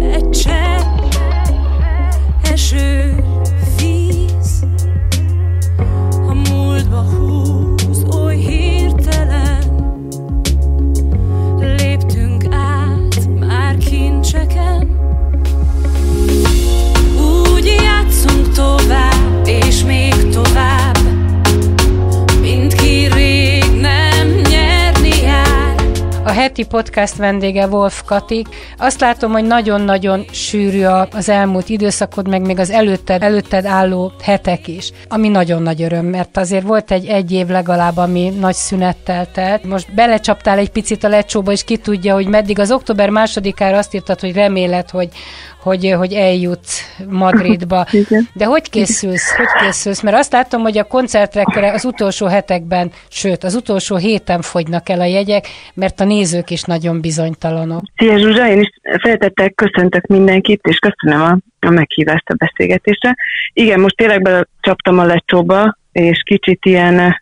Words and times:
egy 0.00 0.30
csepp, 0.30 1.00
eső, 2.42 3.24
víz. 3.76 4.64
A 6.28 6.34
múltba 6.50 7.02
húz 7.02 8.04
oly 8.14 8.36
hirtelen, 8.36 9.62
léptünk 11.60 12.44
át 12.50 13.28
már 13.40 13.76
kincseken. 13.76 15.00
Úgy 17.54 17.74
játszunk 17.82 18.48
tovább, 18.48 19.46
és 19.46 19.84
még 19.84 20.28
tovább, 20.28 20.91
A 26.32 26.34
heti 26.34 26.64
podcast 26.64 27.16
vendége 27.16 27.66
Wolf 27.66 28.02
Katik. 28.06 28.46
Azt 28.78 29.00
látom, 29.00 29.32
hogy 29.32 29.44
nagyon-nagyon 29.44 30.24
sűrű 30.30 30.84
az 31.10 31.28
elmúlt 31.28 31.68
időszakod, 31.68 32.28
meg 32.28 32.42
még 32.42 32.58
az 32.58 32.70
előtted, 32.70 33.22
előtted 33.22 33.64
álló 33.64 34.12
hetek 34.22 34.68
is, 34.68 34.92
ami 35.08 35.28
nagyon 35.28 35.62
nagy 35.62 35.82
öröm, 35.82 36.06
mert 36.06 36.36
azért 36.36 36.64
volt 36.64 36.90
egy 36.90 37.06
egy 37.06 37.32
év 37.32 37.46
legalább, 37.46 37.96
ami 37.96 38.32
nagy 38.40 38.54
szünettel 38.54 39.30
telt. 39.32 39.64
Most 39.64 39.94
belecsaptál 39.94 40.58
egy 40.58 40.70
picit 40.70 41.04
a 41.04 41.08
lecsóba, 41.08 41.52
és 41.52 41.64
ki 41.64 41.76
tudja, 41.76 42.14
hogy 42.14 42.26
meddig 42.26 42.58
az 42.58 42.72
október 42.72 43.10
másodikára 43.10 43.78
azt 43.78 43.94
írtad, 43.94 44.20
hogy 44.20 44.32
reméled, 44.32 44.90
hogy, 44.90 45.08
hogy, 45.62 45.94
hogy 45.98 46.12
eljutsz 46.12 46.80
Madridba. 47.08 47.86
De 48.34 48.44
hogy 48.44 48.70
készülsz? 48.70 49.36
Hogy 49.36 49.46
készülsz? 49.62 50.02
Mert 50.02 50.16
azt 50.16 50.32
látom, 50.32 50.62
hogy 50.62 50.78
a 50.78 50.84
koncertrekre 50.84 51.72
az 51.72 51.84
utolsó 51.84 52.26
hetekben, 52.26 52.90
sőt, 53.08 53.44
az 53.44 53.54
utolsó 53.54 53.96
héten 53.96 54.40
fogynak 54.40 54.88
el 54.88 55.00
a 55.00 55.04
jegyek, 55.04 55.46
mert 55.74 56.00
a 56.00 56.04
nézők 56.04 56.50
is 56.50 56.62
nagyon 56.62 57.00
bizonytalanok. 57.00 57.82
Szia 57.96 58.18
Zsuzsa, 58.18 58.48
én 58.48 58.60
is 58.60 58.68
feltettek, 59.02 59.54
köszöntök 59.54 60.06
mindenkit, 60.06 60.60
és 60.68 60.76
köszönöm 60.76 61.22
a, 61.22 61.66
a 61.66 61.70
meghívást 61.70 62.28
a 62.30 62.34
beszélgetésre. 62.34 63.16
Igen, 63.52 63.80
most 63.80 63.96
tényleg 63.96 64.22
belecsaptam 64.22 64.98
a 64.98 65.04
lecsóba, 65.04 65.76
és 65.92 66.22
kicsit 66.24 66.64
ilyen, 66.64 66.98
eh, 66.98 67.12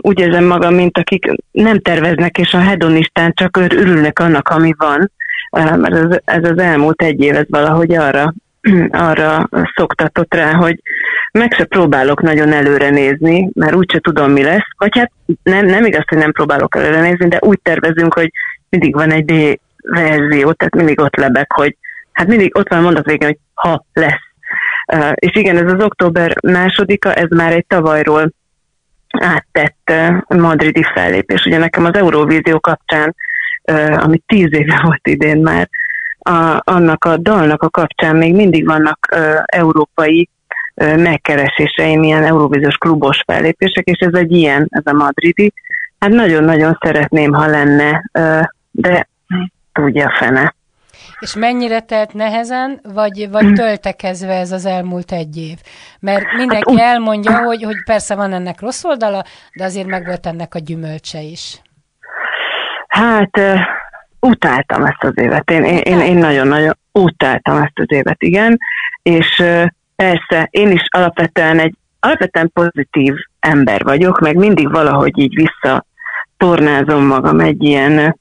úgy 0.00 0.18
érzem 0.18 0.44
magam, 0.44 0.74
mint 0.74 0.98
akik 0.98 1.32
nem 1.50 1.80
terveznek, 1.80 2.38
és 2.38 2.52
a 2.52 2.60
hedonistán 2.60 3.32
csak 3.34 3.56
ör- 3.56 3.72
örülnek 3.72 4.18
annak, 4.18 4.48
ami 4.48 4.74
van, 4.78 5.00
Eh, 5.00 5.27
mert 5.50 5.94
ez, 5.94 6.18
ez 6.24 6.50
az 6.50 6.58
elmúlt 6.58 7.02
egy 7.02 7.20
év, 7.20 7.34
ez 7.34 7.46
valahogy 7.48 7.94
arra, 7.94 8.34
arra 8.90 9.48
szoktatott 9.74 10.34
rá, 10.34 10.52
hogy 10.52 10.82
meg 11.32 11.52
se 11.52 11.64
próbálok 11.64 12.22
nagyon 12.22 12.52
előre 12.52 12.90
nézni, 12.90 13.50
mert 13.54 13.74
úgyse 13.74 13.98
tudom, 13.98 14.30
mi 14.30 14.42
lesz. 14.42 14.66
Vagy 14.78 14.98
hát 14.98 15.12
nem, 15.42 15.66
nem 15.66 15.84
igaz, 15.84 16.04
hogy 16.08 16.18
nem 16.18 16.32
próbálok 16.32 16.76
előre 16.76 17.00
nézni, 17.00 17.28
de 17.28 17.38
úgy 17.40 17.58
tervezünk, 17.62 18.14
hogy 18.14 18.32
mindig 18.68 18.94
van 18.94 19.10
egy 19.10 19.24
B 19.24 19.58
verzió, 19.88 20.52
tehát 20.52 20.74
mindig 20.74 21.00
ott 21.00 21.16
lebek, 21.16 21.52
hogy 21.52 21.76
hát 22.12 22.26
mindig 22.26 22.56
ott 22.56 22.68
van 22.68 22.82
mondat 22.82 23.06
végén, 23.06 23.28
hogy 23.28 23.38
ha 23.54 23.84
lesz. 23.92 24.26
Uh, 24.92 25.12
és 25.14 25.36
igen, 25.36 25.56
ez 25.56 25.72
az 25.72 25.84
október 25.84 26.34
másodika, 26.42 27.14
ez 27.14 27.28
már 27.28 27.52
egy 27.52 27.66
tavalyról 27.66 28.32
áttett 29.18 29.90
uh, 29.90 30.38
madridi 30.38 30.84
fellépés. 30.94 31.44
Ugye 31.44 31.58
nekem 31.58 31.84
az 31.84 31.94
Euróvízió 31.94 32.60
kapcsán, 32.60 33.14
ami 33.96 34.22
tíz 34.26 34.52
éve 34.52 34.80
volt 34.84 35.06
idén 35.08 35.38
már, 35.38 35.68
a, 36.18 36.60
annak 36.64 37.04
a 37.04 37.16
dalnak 37.16 37.62
a 37.62 37.70
kapcsán 37.70 38.16
még 38.16 38.34
mindig 38.34 38.66
vannak 38.66 39.08
uh, 39.16 39.42
európai 39.46 40.28
uh, 40.74 40.96
megkereséseim, 40.96 42.02
ilyen 42.02 42.24
Euróvíziós 42.24 42.76
klubos 42.76 43.22
fellépések, 43.26 43.84
és 43.84 43.98
ez 43.98 44.14
egy 44.14 44.32
ilyen, 44.32 44.66
ez 44.70 44.82
a 44.84 44.92
madridi. 44.92 45.52
Hát 45.98 46.10
nagyon-nagyon 46.10 46.78
szeretném, 46.80 47.32
ha 47.32 47.46
lenne, 47.46 48.04
uh, 48.18 48.42
de 48.70 49.08
tudja 49.72 50.10
fene. 50.18 50.56
És 51.18 51.34
mennyire 51.34 51.80
telt 51.80 52.12
nehezen, 52.12 52.80
vagy, 52.82 53.28
vagy 53.30 53.52
töltekezve 53.52 54.32
ez 54.32 54.52
az 54.52 54.64
elmúlt 54.64 55.12
egy 55.12 55.36
év? 55.36 55.58
Mert 56.00 56.32
mindenki 56.36 56.72
úgy- 56.72 56.78
elmondja, 56.78 57.38
hogy, 57.44 57.62
hogy 57.62 57.82
persze 57.84 58.14
van 58.14 58.32
ennek 58.32 58.60
rossz 58.60 58.84
oldala, 58.84 59.24
de 59.54 59.64
azért 59.64 59.86
megvolt 59.86 60.26
ennek 60.26 60.54
a 60.54 60.58
gyümölcse 60.58 61.20
is. 61.20 61.60
Hát 62.98 63.40
utáltam 64.20 64.84
ezt 64.84 65.04
az 65.04 65.12
évet. 65.14 65.50
Én, 65.50 65.64
én, 65.64 66.00
én, 66.00 66.16
nagyon-nagyon 66.16 66.76
utáltam 66.92 67.56
ezt 67.56 67.78
az 67.78 67.86
évet, 67.88 68.22
igen. 68.22 68.58
És 69.02 69.42
persze, 69.96 70.48
én 70.50 70.70
is 70.70 70.84
alapvetően 70.88 71.58
egy 71.58 71.74
alapvetően 72.00 72.50
pozitív 72.52 73.14
ember 73.40 73.84
vagyok, 73.84 74.20
meg 74.20 74.36
mindig 74.36 74.70
valahogy 74.70 75.18
így 75.18 75.34
vissza 75.34 75.84
tornázom 76.36 77.04
magam 77.04 77.40
egy 77.40 77.62
ilyen 77.62 78.18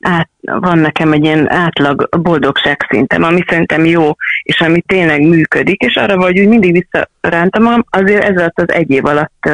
át, 0.00 0.28
van 0.40 0.78
nekem 0.78 1.12
egy 1.12 1.24
ilyen 1.24 1.50
átlag 1.50 2.08
boldogság 2.22 2.86
szintem, 2.88 3.22
ami 3.22 3.44
szerintem 3.46 3.84
jó, 3.84 4.10
és 4.42 4.60
ami 4.60 4.80
tényleg 4.80 5.20
működik, 5.20 5.80
és 5.80 5.94
arra 5.94 6.16
vagy 6.16 6.40
úgy 6.40 6.48
mindig 6.48 6.72
visszarántam 6.72 7.62
magam, 7.62 7.84
azért 7.90 8.24
ez 8.24 8.36
alatt 8.36 8.60
az 8.60 8.72
egy 8.72 8.90
év 8.90 9.04
alatt 9.04 9.50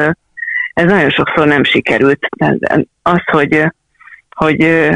ez 0.73 0.85
nagyon 0.85 1.09
sokszor 1.09 1.47
nem 1.47 1.63
sikerült. 1.63 2.27
Az, 3.01 3.21
hogy, 3.25 3.71
hogy 4.43 4.89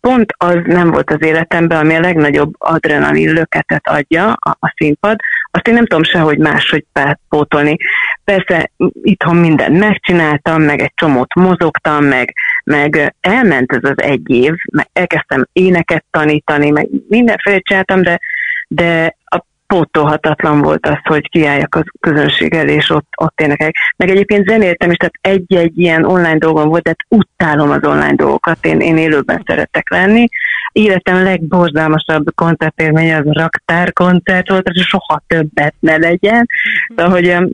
pont 0.00 0.32
az 0.36 0.56
nem 0.64 0.90
volt 0.90 1.10
az 1.10 1.22
életemben, 1.22 1.78
ami 1.78 1.94
a 1.94 2.00
legnagyobb 2.00 2.54
adrenalin 2.58 3.32
löketet 3.32 3.88
adja 3.88 4.32
a, 4.32 4.56
a 4.60 4.74
színpad, 4.76 5.16
azt 5.50 5.68
én 5.68 5.74
nem 5.74 5.86
tudom 5.86 6.04
sehogy 6.04 6.38
máshogy 6.38 6.84
pótolni. 7.28 7.76
Persze 8.24 8.70
itthon 9.02 9.36
mindent 9.36 9.78
megcsináltam, 9.78 10.62
meg 10.62 10.80
egy 10.80 10.92
csomót 10.94 11.34
mozogtam, 11.34 12.04
meg, 12.04 12.32
meg 12.64 13.14
elment 13.20 13.72
ez 13.72 13.90
az 13.90 14.02
egy 14.02 14.30
év, 14.30 14.52
meg 14.72 14.88
elkezdtem 14.92 15.46
éneket 15.52 16.04
tanítani, 16.10 16.70
meg 16.70 16.88
mindenféle 17.08 17.58
csináltam, 17.58 18.02
de, 18.02 18.20
de 18.68 19.16
a 19.24 19.44
pótolhatatlan 19.66 20.60
volt 20.60 20.86
az, 20.86 20.98
hogy 21.02 21.28
kiálljak 21.28 21.74
a 21.74 21.84
közönség 22.00 22.54
elé, 22.54 22.74
és 22.74 22.90
ott, 22.90 23.08
ott 23.16 23.40
énekeljek. 23.40 23.74
Meg 23.96 24.08
egyébként 24.08 24.48
zenéltem 24.48 24.90
is, 24.90 24.96
tehát 24.96 25.14
egy-egy 25.20 25.78
ilyen 25.78 26.04
online 26.04 26.38
dolgom 26.38 26.68
volt, 26.68 26.82
de 26.82 26.88
hát 26.88 27.20
utálom 27.20 27.70
az 27.70 27.84
online 27.84 28.14
dolgokat, 28.14 28.66
én, 28.66 28.80
én 28.80 28.96
élőben 28.96 29.42
szeretek 29.46 29.90
lenni. 29.90 30.28
Életem 30.72 31.22
legborzalmasabb 31.22 32.34
koncertélménye 32.34 33.16
az 33.16 33.26
a 33.26 33.40
raktárkoncert 33.40 34.48
volt, 34.48 34.68
és 34.68 34.86
soha 34.86 35.22
többet 35.26 35.74
ne 35.78 35.96
legyen. 35.96 36.46
De 36.94 37.04
hogy 37.04 37.28
öm, 37.28 37.50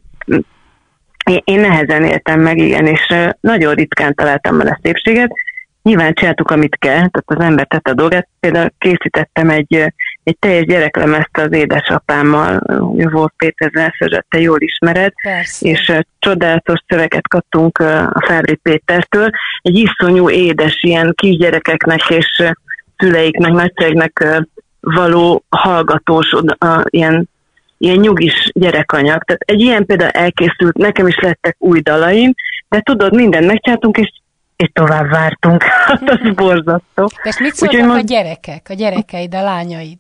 én, 1.45 1.61
nehezen 1.61 2.05
éltem 2.05 2.41
meg, 2.41 2.59
igen, 2.59 2.87
és 2.87 3.15
nagyon 3.41 3.75
ritkán 3.75 4.15
találtam 4.15 4.59
benne 4.59 4.79
szépséget. 4.83 5.31
Nyilván 5.83 6.15
csináltuk, 6.15 6.51
amit 6.51 6.77
kell, 6.79 6.95
tehát 6.95 7.23
az 7.25 7.41
ember 7.41 7.67
tette 7.67 7.91
a 7.91 7.95
dolgát. 7.95 8.29
Például 8.41 8.71
készítettem 8.79 9.51
egy, 9.51 9.93
egy 10.25 10.37
teljes 10.39 10.65
gyereklemezt 10.65 11.39
az 11.39 11.53
édesapámmal, 11.53 12.63
Wolf 13.13 13.33
Péter 13.37 13.71
Zenszőzsöt, 13.75 14.27
te 14.29 14.41
jól 14.41 14.61
ismered, 14.61 15.13
Persze. 15.23 15.69
és 15.69 15.93
csodálatos 16.19 16.81
szöveget 16.89 17.29
kaptunk 17.29 17.79
a 17.79 18.23
Fábri 18.27 18.55
Pétertől. 18.55 19.31
Egy 19.63 19.77
iszonyú 19.77 20.31
édes 20.31 20.83
ilyen 20.83 21.13
kisgyerekeknek 21.17 22.11
és 22.11 22.43
szüleiknek, 22.97 23.53
nagyszegnek 23.53 24.21
ö, 24.21 24.39
való 24.81 25.45
hallgatós, 25.49 26.35
ilyen, 26.85 27.29
ilyen 27.79 27.99
nyugis 27.99 28.51
gyerekanyag. 28.55 29.23
Tehát 29.25 29.43
egy 29.45 29.61
ilyen 29.61 29.87
például 29.87 30.11
elkészült, 30.11 30.77
nekem 30.77 31.07
is 31.07 31.19
lettek 31.19 31.57
új 31.59 31.81
dalaim, 31.81 32.35
de 32.69 32.81
tudod, 32.81 33.15
mindent 33.15 33.47
megcsináltunk, 33.47 33.97
és, 33.97 34.13
és 34.63 34.71
tovább 34.73 35.11
vártunk. 35.11 35.63
Hát 35.87 36.03
az 36.11 36.35
borzasztó. 36.35 37.05
De 37.07 37.11
ezt 37.23 37.41
mit 37.41 37.55
szóltak 37.55 37.81
a 37.81 37.87
most- 37.87 38.07
gyerekek, 38.07 38.67
a 38.71 38.75
gyerekeid, 38.75 39.35
a 39.35 39.43
lányaid? 39.43 39.97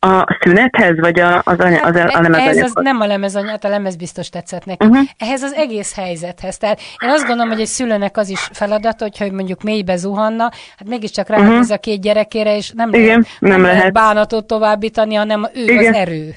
A 0.00 0.38
szünethez, 0.40 0.98
vagy 1.00 1.20
a, 1.20 1.42
az, 1.44 1.58
anya, 1.58 1.80
az, 1.82 1.94
a 1.94 1.98
Ehhez 1.98 2.14
az, 2.14 2.22
lemezanyaghoz? 2.28 2.72
nem 2.84 3.00
a 3.00 3.06
lemezanyag, 3.06 3.64
a 3.64 3.68
lemez 3.68 3.96
biztos 3.96 4.28
tetszett 4.28 4.64
neki. 4.64 4.86
Mhm. 4.86 4.98
Ehhez 5.18 5.42
az 5.42 5.52
egész 5.52 5.94
helyzethez. 5.94 6.56
Tehát 6.56 6.80
én 7.02 7.08
azt 7.08 7.26
gondolom, 7.26 7.50
hogy 7.52 7.60
egy 7.60 7.66
szülőnek 7.66 8.16
az 8.16 8.28
is 8.28 8.48
feladata, 8.52 9.04
hogyha 9.04 9.24
hogy 9.24 9.32
mondjuk 9.32 9.62
mélybe 9.62 9.96
zuhanna, 9.96 10.42
hát 10.76 10.88
mégiscsak 10.88 11.28
ránéz 11.28 11.70
a 11.70 11.78
két 11.78 12.00
gyerekére, 12.00 12.56
és 12.56 12.70
nem, 12.74 12.88
Mhm. 12.88 12.98
Igen, 12.98 13.08
lehet, 13.40 13.40
nem 13.40 13.62
lehet. 13.62 13.92
bánatot 13.92 14.46
továbbítani, 14.46 15.14
hanem 15.14 15.48
ő 15.54 15.62
Igen. 15.62 15.86
az 15.94 15.94
erő. 15.94 16.34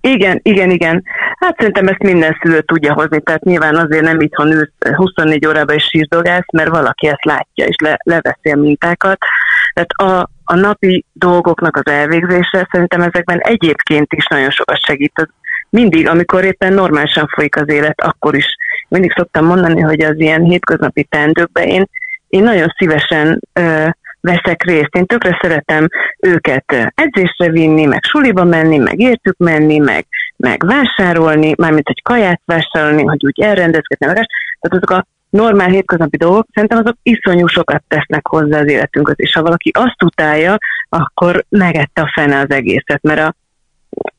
Igen, 0.00 0.40
igen, 0.42 0.70
igen. 0.70 1.02
Hát 1.42 1.56
szerintem 1.58 1.86
ezt 1.86 2.02
minden 2.02 2.38
szülő 2.42 2.60
tudja 2.60 2.92
hozni, 2.92 3.20
tehát 3.20 3.44
nyilván 3.44 3.76
azért 3.76 4.04
nem 4.04 4.20
itthon 4.20 4.52
ülsz 4.52 4.94
24 4.94 5.46
órában 5.46 5.74
és 5.74 5.84
sírdogálsz, 5.84 6.52
mert 6.52 6.68
valaki 6.68 7.06
ezt 7.06 7.24
látja 7.24 7.66
és 7.66 7.76
le, 7.82 7.96
leveszi 8.02 8.50
a 8.50 8.56
mintákat. 8.56 9.18
Tehát 9.74 9.90
a, 9.90 10.30
a 10.44 10.54
napi 10.54 11.04
dolgoknak 11.12 11.76
az 11.76 11.92
elvégzése 11.92 12.68
szerintem 12.70 13.00
ezekben 13.00 13.38
egyébként 13.38 14.12
is 14.12 14.26
nagyon 14.26 14.50
sokat 14.50 14.84
segít. 14.84 15.28
Mindig, 15.70 16.08
amikor 16.08 16.44
éppen 16.44 16.72
normálisan 16.72 17.28
folyik 17.34 17.56
az 17.56 17.68
élet, 17.68 18.00
akkor 18.00 18.34
is 18.34 18.46
mindig 18.88 19.12
szoktam 19.16 19.44
mondani, 19.44 19.80
hogy 19.80 20.00
az 20.00 20.20
ilyen 20.20 20.42
hétköznapi 20.42 21.04
teendőkben 21.04 21.64
én, 21.64 21.88
én 22.28 22.42
nagyon 22.42 22.74
szívesen 22.76 23.40
ö, 23.52 23.86
veszek 24.20 24.62
részt. 24.64 24.96
Én 24.96 25.06
tökre 25.06 25.38
szeretem 25.40 25.88
őket 26.20 26.92
edzésre 26.94 27.50
vinni, 27.50 27.84
meg 27.84 28.04
suliba 28.04 28.44
menni, 28.44 28.78
meg 28.78 29.00
értük 29.00 29.36
menni, 29.38 29.78
meg, 29.78 30.06
meg 30.42 30.64
vásárolni, 30.66 31.54
mármint 31.56 31.86
hogy 31.86 32.02
kaját 32.02 32.40
vásárolni, 32.44 33.02
hogy 33.02 33.24
úgy 33.24 33.40
elrendezkedni, 33.40 34.06
meg 34.06 34.14
tehát 34.14 34.84
azok 34.84 34.90
a 34.90 35.06
normál 35.30 35.68
hétköznapi 35.68 36.16
dolgok, 36.16 36.46
szerintem 36.52 36.78
azok 36.78 36.96
iszonyú 37.02 37.46
sokat 37.46 37.82
tesznek 37.88 38.26
hozzá 38.26 38.60
az 38.60 38.68
életünkhöz, 38.68 39.14
és 39.18 39.32
ha 39.32 39.42
valaki 39.42 39.70
azt 39.74 40.02
utálja, 40.02 40.56
akkor 40.88 41.44
megette 41.48 42.02
a 42.02 42.10
fene 42.14 42.38
az 42.38 42.50
egészet, 42.50 43.02
mert 43.02 43.20
a, 43.20 43.34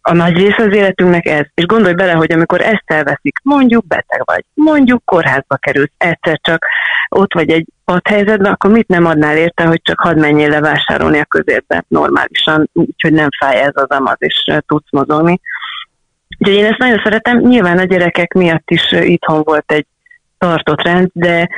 a 0.02 0.14
nagy 0.14 0.38
része 0.38 0.64
az 0.64 0.76
életünknek 0.76 1.26
ez. 1.26 1.46
És 1.54 1.66
gondolj 1.66 1.94
bele, 1.94 2.12
hogy 2.12 2.32
amikor 2.32 2.62
ezt 2.62 2.84
elveszik, 2.86 3.40
mondjuk 3.44 3.88
beteg 3.88 4.22
vagy, 4.26 4.44
mondjuk 4.54 5.06
kórházba 5.06 5.56
kerülsz, 5.56 5.94
egyszer 5.98 6.40
csak 6.42 6.66
ott 7.10 7.34
vagy 7.34 7.50
egy 7.50 7.68
helyzetben, 8.04 8.52
akkor 8.52 8.72
mit 8.72 8.88
nem 8.88 9.06
adnál 9.06 9.38
érte, 9.38 9.66
hogy 9.66 9.82
csak 9.84 10.00
hadd 10.00 10.20
menjél 10.20 10.50
le 10.50 10.60
vásárolni 10.60 11.20
a 11.20 11.26
közérbe 11.26 11.86
normálisan, 11.88 12.70
úgyhogy 12.74 13.14
nem 13.14 13.30
fáj 13.40 13.62
ez 13.62 13.74
az 13.74 13.90
amaz, 13.90 14.18
és 14.18 14.52
tudsz 14.68 14.92
mozogni. 14.92 15.40
Úgyhogy 16.38 16.58
én 16.58 16.66
ezt 16.66 16.78
nagyon 16.78 17.02
szeretem, 17.04 17.38
nyilván 17.38 17.78
a 17.78 17.84
gyerekek 17.84 18.34
miatt 18.34 18.70
is 18.70 18.92
itthon 18.92 19.42
volt 19.44 19.72
egy 19.72 19.86
tartott 20.38 20.82
rend, 20.82 21.10
de 21.14 21.50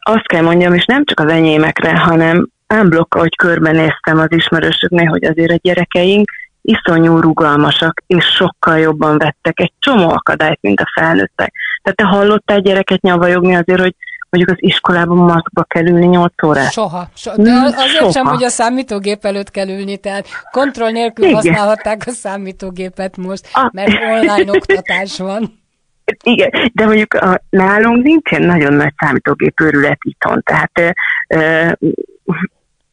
azt 0.00 0.26
kell 0.26 0.42
mondjam, 0.42 0.74
és 0.74 0.84
nem 0.84 1.04
csak 1.04 1.20
az 1.20 1.30
enyémekre, 1.30 1.98
hanem 1.98 2.48
ámblokk, 2.66 3.14
ahogy 3.14 3.36
körbenéztem 3.36 4.18
az 4.18 4.32
ismerősöknél, 4.32 5.06
hogy 5.06 5.24
azért 5.24 5.50
a 5.50 5.58
gyerekeink 5.62 6.30
iszonyú 6.62 7.18
rugalmasak, 7.18 8.02
és 8.06 8.24
sokkal 8.24 8.78
jobban 8.78 9.18
vettek 9.18 9.60
egy 9.60 9.72
csomó 9.78 10.10
akadályt, 10.10 10.58
mint 10.60 10.80
a 10.80 10.90
felnőttek. 10.94 11.52
Tehát 11.82 11.98
te 11.98 12.04
hallottál 12.04 12.60
gyereket 12.60 13.00
nyavajogni 13.00 13.54
azért, 13.54 13.80
hogy 13.80 13.94
mondjuk 14.30 14.56
az 14.56 14.68
iskolában 14.68 15.16
maszkba 15.16 15.62
kell 15.62 15.86
ülni 15.86 16.06
8 16.06 16.42
órát? 16.42 16.72
Soha. 16.72 17.08
So, 17.14 17.30
de 17.36 17.52
azért 17.52 17.88
Soha. 17.88 18.10
sem, 18.10 18.26
hogy 18.26 18.44
a 18.44 18.48
számítógép 18.48 19.24
előtt 19.24 19.50
kell 19.50 19.68
ülni, 19.68 19.96
tehát 19.96 20.26
kontroll 20.50 20.90
nélkül 20.90 21.24
Igen. 21.24 21.36
használhatták 21.36 22.02
a 22.06 22.10
számítógépet 22.10 23.16
most, 23.16 23.48
a... 23.52 23.70
mert 23.72 23.92
online 24.10 24.50
oktatás 24.52 25.18
van. 25.18 25.58
Igen, 26.34 26.50
de 26.72 26.84
mondjuk 26.84 27.14
a, 27.14 27.40
nálunk 27.50 28.04
nincsen 28.04 28.42
nagyon 28.42 28.72
nagy 28.72 28.92
számítógép 28.96 29.60
őrület 29.60 29.98
itthon, 30.02 30.42
tehát 30.42 30.96
ö, 31.28 31.70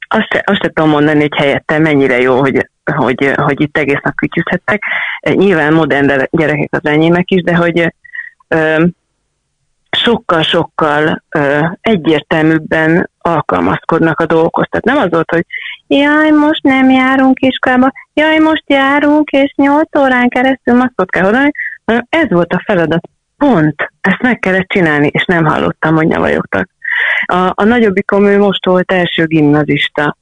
azt, 0.07 0.27
se, 0.31 0.43
azt 0.45 0.61
se 0.61 0.71
tudom 0.73 0.89
mondani, 0.89 1.19
hogy 1.19 1.35
helyette 1.35 1.77
mennyire 1.77 2.21
jó, 2.21 2.39
hogy, 2.39 2.69
hogy, 2.95 3.33
hogy 3.35 3.61
itt 3.61 3.77
egész 3.77 3.99
nap 4.03 4.15
kütyüzhettek. 4.15 4.83
Nyilván 5.21 5.73
modern 5.73 6.27
gyerekek 6.31 6.69
az 6.71 6.85
enyémek 6.85 7.31
is, 7.31 7.41
de 7.41 7.55
hogy 7.55 7.93
ö, 8.47 8.85
sokkal-sokkal 9.89 11.23
egyértelműbben 11.81 13.09
alkalmazkodnak 13.17 14.19
a 14.19 14.25
dolgokhoz. 14.25 14.67
Tehát 14.69 14.85
nem 14.85 14.97
az 14.97 15.09
volt, 15.09 15.31
hogy 15.31 15.45
jaj, 15.87 16.29
most 16.29 16.63
nem 16.63 16.89
járunk 16.89 17.39
iskolába, 17.41 17.91
jaj, 18.13 18.37
most 18.37 18.63
járunk, 18.65 19.29
és 19.29 19.53
nyolc 19.55 19.95
órán 19.97 20.29
keresztül 20.29 20.75
maszkot 20.75 21.09
kell 21.09 21.51
hanem 21.85 22.05
ez 22.09 22.29
volt 22.29 22.53
a 22.53 22.63
feladat. 22.65 23.09
Pont, 23.37 23.91
ezt 24.01 24.21
meg 24.21 24.39
kellett 24.39 24.67
csinálni, 24.67 25.07
és 25.11 25.25
nem 25.25 25.45
hallottam, 25.45 25.95
hogy 25.95 26.07
nyavajogtak. 26.07 26.69
A, 27.25 27.51
a 27.53 27.63
nagyobbikom 27.63 28.25
ő 28.25 28.37
most 28.37 28.65
volt 28.65 28.91
első 28.91 29.25
gimnazista. 29.25 30.17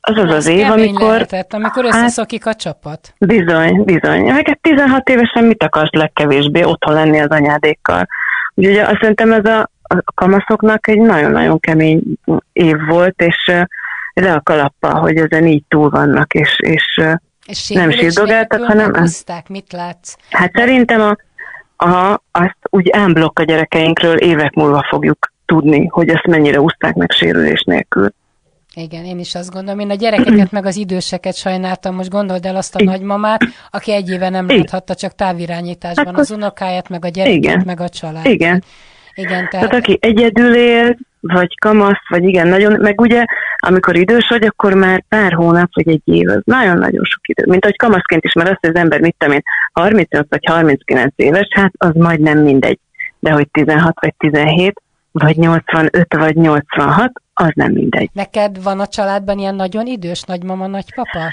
Az 0.00 0.16
az 0.16 0.30
az 0.30 0.46
év, 0.46 0.70
amikor... 0.70 1.10
Lehetett, 1.10 1.52
amikor 1.52 1.84
hát- 1.84 1.94
összeszokik 1.94 2.46
a 2.46 2.54
csapat. 2.54 3.14
Bizony, 3.18 3.84
bizony. 3.84 4.22
Meg 4.22 4.58
16 4.60 5.08
évesen 5.08 5.44
mit 5.44 5.62
akarsz 5.62 5.92
legkevésbé 5.92 6.62
otthon 6.62 6.94
lenni 6.94 7.20
az 7.20 7.28
anyádékkal? 7.28 8.06
Úgyhogy 8.58 8.78
azt 8.78 8.98
szerintem 9.00 9.32
ez 9.32 9.44
a, 9.44 9.70
a 9.82 10.12
kamaszoknak 10.14 10.88
egy 10.88 11.00
nagyon-nagyon 11.00 11.60
kemény 11.60 12.02
év 12.52 12.76
volt, 12.88 13.22
és 13.22 13.52
le 14.12 14.32
a 14.32 14.40
kalappa, 14.40 14.98
hogy 14.98 15.16
ezen 15.16 15.46
így 15.46 15.62
túl 15.68 15.90
vannak, 15.90 16.34
és, 16.34 16.60
és, 16.60 17.00
és 17.46 17.68
nem 17.68 17.90
sírdogáltak, 17.90 18.64
hanem... 18.64 18.94
Hozták, 18.94 19.48
mit 19.48 19.72
látsz? 19.72 20.16
Hát 20.30 20.52
szerintem 20.54 21.00
a, 21.00 21.16
a, 21.84 22.22
azt 22.30 22.58
úgy 22.62 22.90
ámblokk 22.90 23.38
a 23.38 23.42
gyerekeinkről 23.42 24.16
évek 24.16 24.54
múlva 24.54 24.86
fogjuk 24.88 25.32
tudni, 25.46 25.86
hogy 25.86 26.08
ezt 26.08 26.26
mennyire 26.26 26.60
úszták 26.60 26.94
meg 26.94 27.10
sérülés 27.10 27.62
nélkül. 27.62 28.10
Igen, 28.78 29.04
én 29.04 29.18
is 29.18 29.34
azt 29.34 29.50
gondolom. 29.50 29.80
Én 29.80 29.90
a 29.90 29.94
gyerekeket 29.94 30.50
meg 30.50 30.66
az 30.66 30.76
időseket 30.76 31.36
sajnáltam. 31.36 31.94
Most 31.94 32.10
gondold 32.10 32.44
el 32.44 32.56
azt 32.56 32.74
a 32.74 32.84
nagymamát, 32.84 33.40
aki 33.70 33.92
egy 33.92 34.10
éve 34.10 34.28
nem 34.28 34.46
láthatta 34.48 34.94
csak 34.94 35.14
távirányításban 35.14 36.06
hát 36.06 36.18
az 36.18 36.30
unokáját, 36.30 36.88
meg 36.88 37.04
a 37.04 37.08
gyereket, 37.08 37.36
igen. 37.36 37.62
meg 37.66 37.80
a 37.80 37.88
család. 37.88 38.26
Igen. 38.26 38.62
Igen, 39.14 39.48
tehát... 39.48 39.68
tehát 39.68 39.74
aki 39.74 39.98
egyedül 40.00 40.54
él, 40.54 40.96
vagy 41.20 41.58
kamasz, 41.58 42.08
vagy 42.08 42.24
igen, 42.24 42.48
nagyon, 42.48 42.80
meg 42.80 43.00
ugye, 43.00 43.24
amikor 43.56 43.96
idős 43.96 44.28
vagy, 44.28 44.44
akkor 44.44 44.74
már 44.74 45.04
pár 45.08 45.32
hónap, 45.32 45.70
vagy 45.72 45.88
egy 45.88 46.02
év, 46.04 46.28
az 46.28 46.40
nagyon-nagyon 46.44 47.04
sok 47.04 47.28
idő. 47.28 47.44
Mint 47.50 47.64
ahogy 47.64 47.76
kamaszként 47.76 48.24
is, 48.24 48.32
mert 48.32 48.48
azt, 48.50 48.58
hogy 48.60 48.70
az 48.70 48.80
ember, 48.80 49.00
mit 49.00 49.14
tudom 49.18 49.34
én, 49.34 49.42
38 49.72 50.26
vagy 50.30 50.46
39 50.46 51.12
éves, 51.16 51.48
hát 51.50 51.72
az 51.76 51.94
majdnem 51.94 52.38
mindegy. 52.38 52.78
De 53.18 53.30
hogy 53.30 53.48
16 53.50 54.00
vagy 54.00 54.14
17, 54.18 54.80
vagy 55.12 55.36
85 55.36 56.14
vagy 56.14 56.36
86, 56.36 57.12
az 57.38 57.50
nem 57.54 57.72
mindegy. 57.72 58.10
Neked 58.12 58.62
van 58.62 58.80
a 58.80 58.86
családban 58.86 59.38
ilyen 59.38 59.54
nagyon 59.54 59.86
idős 59.86 60.22
nagymama, 60.22 60.66
nagypapa? 60.66 61.32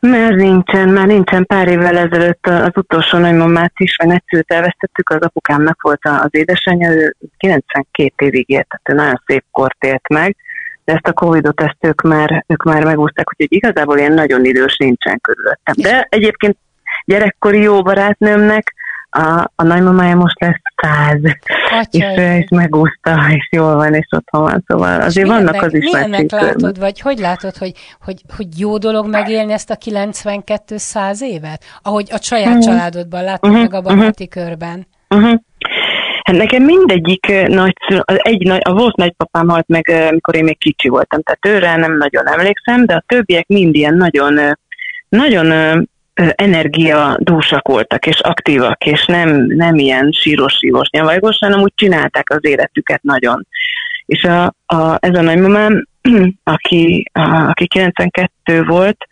Mert 0.00 0.34
nincsen, 0.34 0.88
már 0.88 1.06
nincsen. 1.06 1.46
Pár 1.46 1.68
évvel 1.68 1.96
ezelőtt 1.96 2.46
az 2.46 2.72
utolsó 2.74 3.18
nagymamát 3.18 3.72
is, 3.76 3.96
vagy 3.96 4.06
nagyszült 4.06 4.52
elvesztettük, 4.52 5.10
az 5.10 5.20
apukámnak 5.20 5.82
volt 5.82 6.00
az 6.02 6.28
édesanyja, 6.30 6.90
ő 6.90 7.16
92 7.36 8.26
évig 8.26 8.48
élt, 8.48 8.66
tehát 8.68 8.88
ő 8.88 9.04
nagyon 9.04 9.22
szép 9.26 9.44
kort 9.50 9.84
élt 9.84 10.08
meg, 10.08 10.36
de 10.84 10.92
ezt 10.92 11.06
a 11.06 11.12
Covid-ot 11.12 11.60
ezt 11.60 11.76
ők 11.80 12.02
már, 12.02 12.44
ők 12.46 12.62
már 12.62 12.84
megúzták, 12.84 13.28
úgyhogy 13.28 13.56
igazából 13.56 13.98
ilyen 13.98 14.12
nagyon 14.12 14.44
idős 14.44 14.76
nincsen 14.76 15.20
körülöttem. 15.20 15.74
De 15.76 16.06
egyébként 16.10 16.56
gyerekkori 17.04 17.60
jó 17.60 17.82
barátnőmnek 17.82 18.74
a, 19.18 19.50
a 19.54 19.62
nagymamája 19.62 20.16
most 20.16 20.40
lesz 20.40 20.60
száz, 20.76 21.20
és, 21.90 22.04
és 22.38 22.48
megúszta, 22.50 23.26
és 23.30 23.48
jól 23.50 23.74
van, 23.74 23.94
és 23.94 24.06
otthon 24.10 24.42
van, 24.42 24.64
szóval 24.66 25.00
azért 25.00 25.26
és 25.26 25.32
vannak 25.32 25.62
az 25.62 25.74
is 25.74 25.84
Milyennek 25.84 26.30
látod, 26.30 26.78
vagy 26.78 27.00
hogy 27.00 27.18
látod, 27.18 27.56
hogy, 27.56 27.72
hogy, 28.00 28.20
hogy 28.36 28.46
jó 28.58 28.78
dolog 28.78 29.08
megélni 29.08 29.52
ezt 29.52 29.70
a 29.70 29.76
92 29.76 30.76
száz 30.76 31.22
évet? 31.22 31.64
Ahogy 31.82 32.08
a 32.12 32.18
saját 32.20 32.46
uh-huh. 32.46 32.64
családodban 32.64 33.24
látod 33.24 33.50
uh-huh. 33.50 33.64
meg 33.64 33.74
a 33.74 33.80
baráti 33.80 34.28
uh-huh. 34.28 34.44
körben. 34.44 34.86
Uh-huh. 35.08 35.40
Hát 36.22 36.36
nekem 36.36 36.62
mindegyik 36.62 37.26
nagy, 37.46 37.74
egy, 38.04 38.46
nagy, 38.46 38.60
a 38.64 38.72
volt 38.72 38.96
nagypapám 38.96 39.48
halt 39.48 39.68
meg, 39.68 39.88
amikor 40.08 40.36
én 40.36 40.44
még 40.44 40.58
kicsi 40.58 40.88
voltam, 40.88 41.22
tehát 41.22 41.56
őre 41.56 41.76
nem 41.76 41.96
nagyon 41.96 42.28
emlékszem, 42.28 42.86
de 42.86 42.94
a 42.94 43.04
többiek 43.06 43.46
mind 43.46 43.74
ilyen 43.74 43.94
nagyon, 43.94 44.38
nagyon 45.08 45.46
energiadúsak 46.34 47.68
voltak, 47.68 48.06
és 48.06 48.20
aktívak, 48.20 48.84
és 48.84 49.06
nem, 49.06 49.44
nem 49.46 49.74
ilyen 49.74 50.10
síros-sívos 50.12 50.88
nyavajgos, 50.90 51.38
hanem 51.38 51.60
úgy 51.60 51.72
csinálták 51.74 52.30
az 52.30 52.44
életüket 52.44 53.02
nagyon. 53.02 53.46
És 54.06 54.22
a, 54.24 54.44
a, 54.66 54.96
ez 55.00 55.14
a 55.14 55.20
nagymamám, 55.20 55.86
aki, 56.44 57.10
a, 57.12 57.48
aki 57.48 57.66
92 57.66 58.64
volt, 58.64 59.06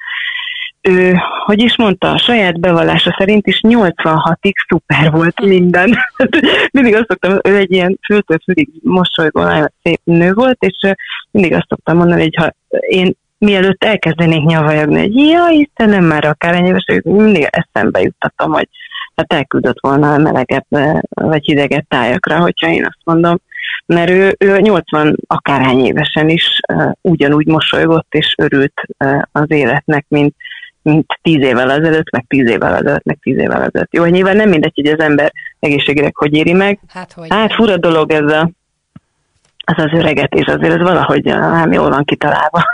ő, 0.88 1.14
hogy 1.44 1.62
is 1.62 1.76
mondta, 1.76 2.10
a 2.10 2.18
saját 2.18 2.60
bevallása 2.60 3.14
szerint 3.18 3.46
is 3.46 3.60
86-ig 3.62 4.52
szuper 4.68 5.10
volt 5.10 5.40
minden. 5.40 5.96
mindig 6.72 6.94
azt 6.94 7.08
szoktam, 7.08 7.38
ő 7.44 7.56
egy 7.56 7.72
ilyen 7.72 7.98
fültől 8.06 8.38
fülig 8.44 8.68
mosolygó, 8.82 9.42
nagyon 9.42 9.72
szép 9.82 10.00
nő 10.04 10.32
volt, 10.32 10.56
és 10.62 10.92
mindig 11.30 11.52
azt 11.52 11.68
szoktam 11.68 11.96
mondani, 11.96 12.22
hogy 12.22 12.34
ha 12.36 12.52
én 12.80 13.16
mielőtt 13.38 13.84
elkezdenék 13.84 14.44
nyavajogni, 14.44 15.00
hogy 15.00 15.16
ja, 15.16 15.48
Istenem, 15.50 16.04
már 16.04 16.24
akár 16.24 16.54
ennyi 16.54 16.68
éves, 16.68 16.84
mindig 17.04 17.48
eszembe 17.50 18.00
juttatom, 18.00 18.52
hogy 18.52 18.68
hát 19.16 19.32
elküldött 19.32 19.80
volna 19.80 20.12
a 20.12 20.18
melegebb 20.18 20.66
vagy 21.08 21.44
hidegebb 21.44 21.84
tájakra, 21.88 22.40
hogyha 22.40 22.68
én 22.68 22.84
azt 22.84 23.00
mondom. 23.04 23.38
Mert 23.86 24.10
ő, 24.10 24.36
ő 24.38 24.58
80 24.58 25.16
akárhány 25.26 25.84
évesen 25.84 26.28
is 26.28 26.60
uh, 26.72 26.92
ugyanúgy 27.00 27.46
mosolygott 27.46 28.06
és 28.14 28.34
örült 28.38 28.80
uh, 28.98 29.22
az 29.32 29.50
életnek, 29.50 30.04
mint, 30.08 30.34
mint 30.82 31.06
tíz 31.22 31.42
évvel 31.42 31.70
ezelőtt, 31.70 32.10
meg 32.10 32.24
tíz 32.28 32.48
évvel 32.48 32.74
ezelőtt, 32.74 33.04
meg 33.04 33.18
tíz 33.22 33.38
évvel 33.38 33.62
ezelőtt. 33.62 33.92
Jó, 33.92 34.04
nyilván 34.04 34.36
nem 34.36 34.48
mindegy, 34.48 34.72
hogy 34.74 34.86
az 34.86 35.00
ember 35.00 35.32
egészségére 35.58 36.10
hogy 36.14 36.34
éri 36.34 36.52
meg. 36.52 36.78
Hát, 36.88 37.12
hogy 37.12 37.26
hát 37.30 37.54
fura 37.54 37.76
dolog 37.76 38.12
ez 38.12 38.32
a 38.32 38.50
az 39.68 39.84
az 39.84 39.92
öregetés 39.92 40.44
azért 40.44 40.72
ez 40.72 40.80
valahogy 40.80 41.24
nem 41.24 41.72
jól 41.72 41.90
van 41.90 42.04
kitalálva. 42.04 42.64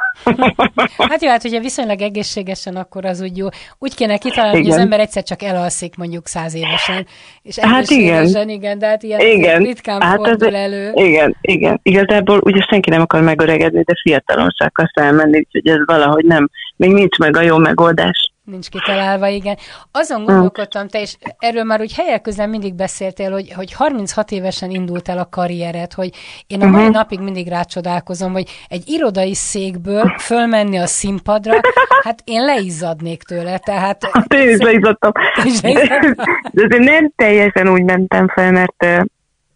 hát 1.11 1.23
jó, 1.23 1.29
hát 1.29 1.45
ugye 1.45 1.61
viszonylag 1.61 2.01
egészségesen 2.01 2.77
akkor 2.77 3.05
az 3.05 3.21
úgy 3.21 3.37
jó. 3.37 3.47
Úgy 3.79 3.95
kéne 3.95 4.17
kitalálni, 4.17 4.59
igen. 4.59 4.71
hogy 4.71 4.79
az 4.79 4.85
ember 4.85 5.01
egyszer 5.01 5.23
csak 5.23 5.43
elalszik 5.43 5.97
mondjuk 5.97 6.27
száz 6.27 6.55
évesen. 6.55 7.07
És 7.43 7.59
hát 7.59 7.91
igen. 7.91 8.49
igen, 8.49 8.79
de 8.79 8.87
hát 8.87 9.03
ilyen 9.03 9.21
igen. 9.21 9.63
ritkán 9.63 10.03
hát 10.03 10.17
fordul 10.17 10.49
az, 10.49 10.55
elő. 10.55 10.91
Igen, 10.95 11.37
igen. 11.41 11.81
Igazából 11.83 12.41
ugye 12.45 12.61
senki 12.61 12.91
nem 12.91 13.01
akar 13.01 13.23
megöregedni, 13.23 13.83
de 13.83 13.95
fiatalon 14.03 14.51
se 14.59 14.65
akarsz 14.65 14.93
elmenni, 14.95 15.39
úgyhogy 15.39 15.69
ez 15.69 15.85
valahogy 15.85 16.25
nem, 16.25 16.51
még 16.77 16.93
nincs 16.93 17.19
meg 17.19 17.37
a 17.37 17.41
jó 17.41 17.57
megoldás. 17.57 18.32
Nincs 18.45 18.69
kitalálva, 18.69 19.27
igen. 19.27 19.57
Azon 19.91 20.25
gondolkodtam, 20.25 20.89
te 20.89 21.01
és 21.01 21.17
erről 21.39 21.65
már 21.65 21.81
úgy 21.81 21.95
helyek 21.95 22.47
mindig 22.49 22.75
beszéltél, 22.75 23.31
hogy, 23.31 23.53
hogy 23.53 23.73
36 23.73 24.31
évesen 24.31 24.71
indult 24.71 25.09
el 25.09 25.19
a 25.19 25.29
karriered, 25.31 25.93
hogy 25.93 26.11
én 26.47 26.63
a 26.63 26.67
mai 26.67 26.81
uh-huh. 26.81 26.95
napig 26.95 27.21
mindig 27.21 27.49
rácsodálkozom, 27.49 28.33
hogy 28.33 28.51
egy 28.69 28.83
irodai 28.87 29.35
székből 29.35 30.15
fölmenni 30.19 30.79
a 30.79 30.87
színpadra, 30.87 31.61
hát 32.03 32.21
én 32.25 32.45
leizzadnék 32.45 33.23
tőle, 33.23 33.59
tehát... 33.59 34.05
Hát 34.13 34.35
én 34.35 34.49
is 34.49 34.59
leizzadtam. 34.59 35.13
De, 36.51 36.67
de 36.67 36.79
nem 36.79 37.13
teljesen 37.17 37.69
úgy 37.69 37.83
mentem 37.83 38.29
fel, 38.29 38.53
mert 38.53 39.07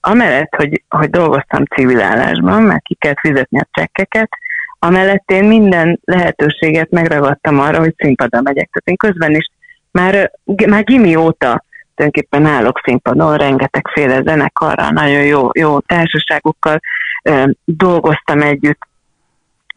amellett, 0.00 0.54
hogy, 0.54 0.82
hogy 0.88 1.10
dolgoztam 1.10 1.64
civil 1.64 2.00
állásban, 2.00 2.62
mert 2.62 2.82
ki 2.82 2.94
kell 2.94 3.14
fizetni 3.20 3.58
a 3.58 3.68
csekkeket, 3.70 4.28
Amellett 4.86 5.30
én 5.30 5.44
minden 5.44 6.00
lehetőséget 6.04 6.90
megragadtam 6.90 7.60
arra, 7.60 7.78
hogy 7.78 7.94
színpadra 7.96 8.40
megyek. 8.40 8.70
Tehát 8.72 8.88
én 8.88 8.96
közben 8.96 9.34
is 9.34 9.50
már, 9.90 10.30
már 10.66 10.84
gimi 10.84 11.16
óta 11.16 11.64
tulajdonképpen 11.94 12.46
állok 12.46 12.80
színpadon, 12.84 13.36
rengetegféle 13.36 14.22
zenekarral, 14.22 14.90
nagyon 14.90 15.22
jó, 15.22 15.48
jó 15.52 15.80
társaságokkal 15.80 16.80
ö, 17.22 17.44
dolgoztam 17.64 18.40
együtt. 18.40 18.80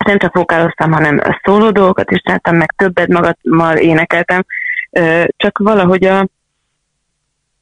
Nem 0.05 0.17
csak 0.17 0.35
vokáloztam, 0.35 0.91
hanem 0.91 1.21
szóló 1.43 1.71
dolgokat 1.71 2.11
is 2.11 2.21
csináltam, 2.21 2.55
meg 2.55 2.73
többet 2.77 3.07
magammal 3.07 3.77
énekeltem, 3.77 4.45
ö, 4.91 5.23
csak 5.37 5.57
valahogy 5.57 6.05
a, 6.05 6.19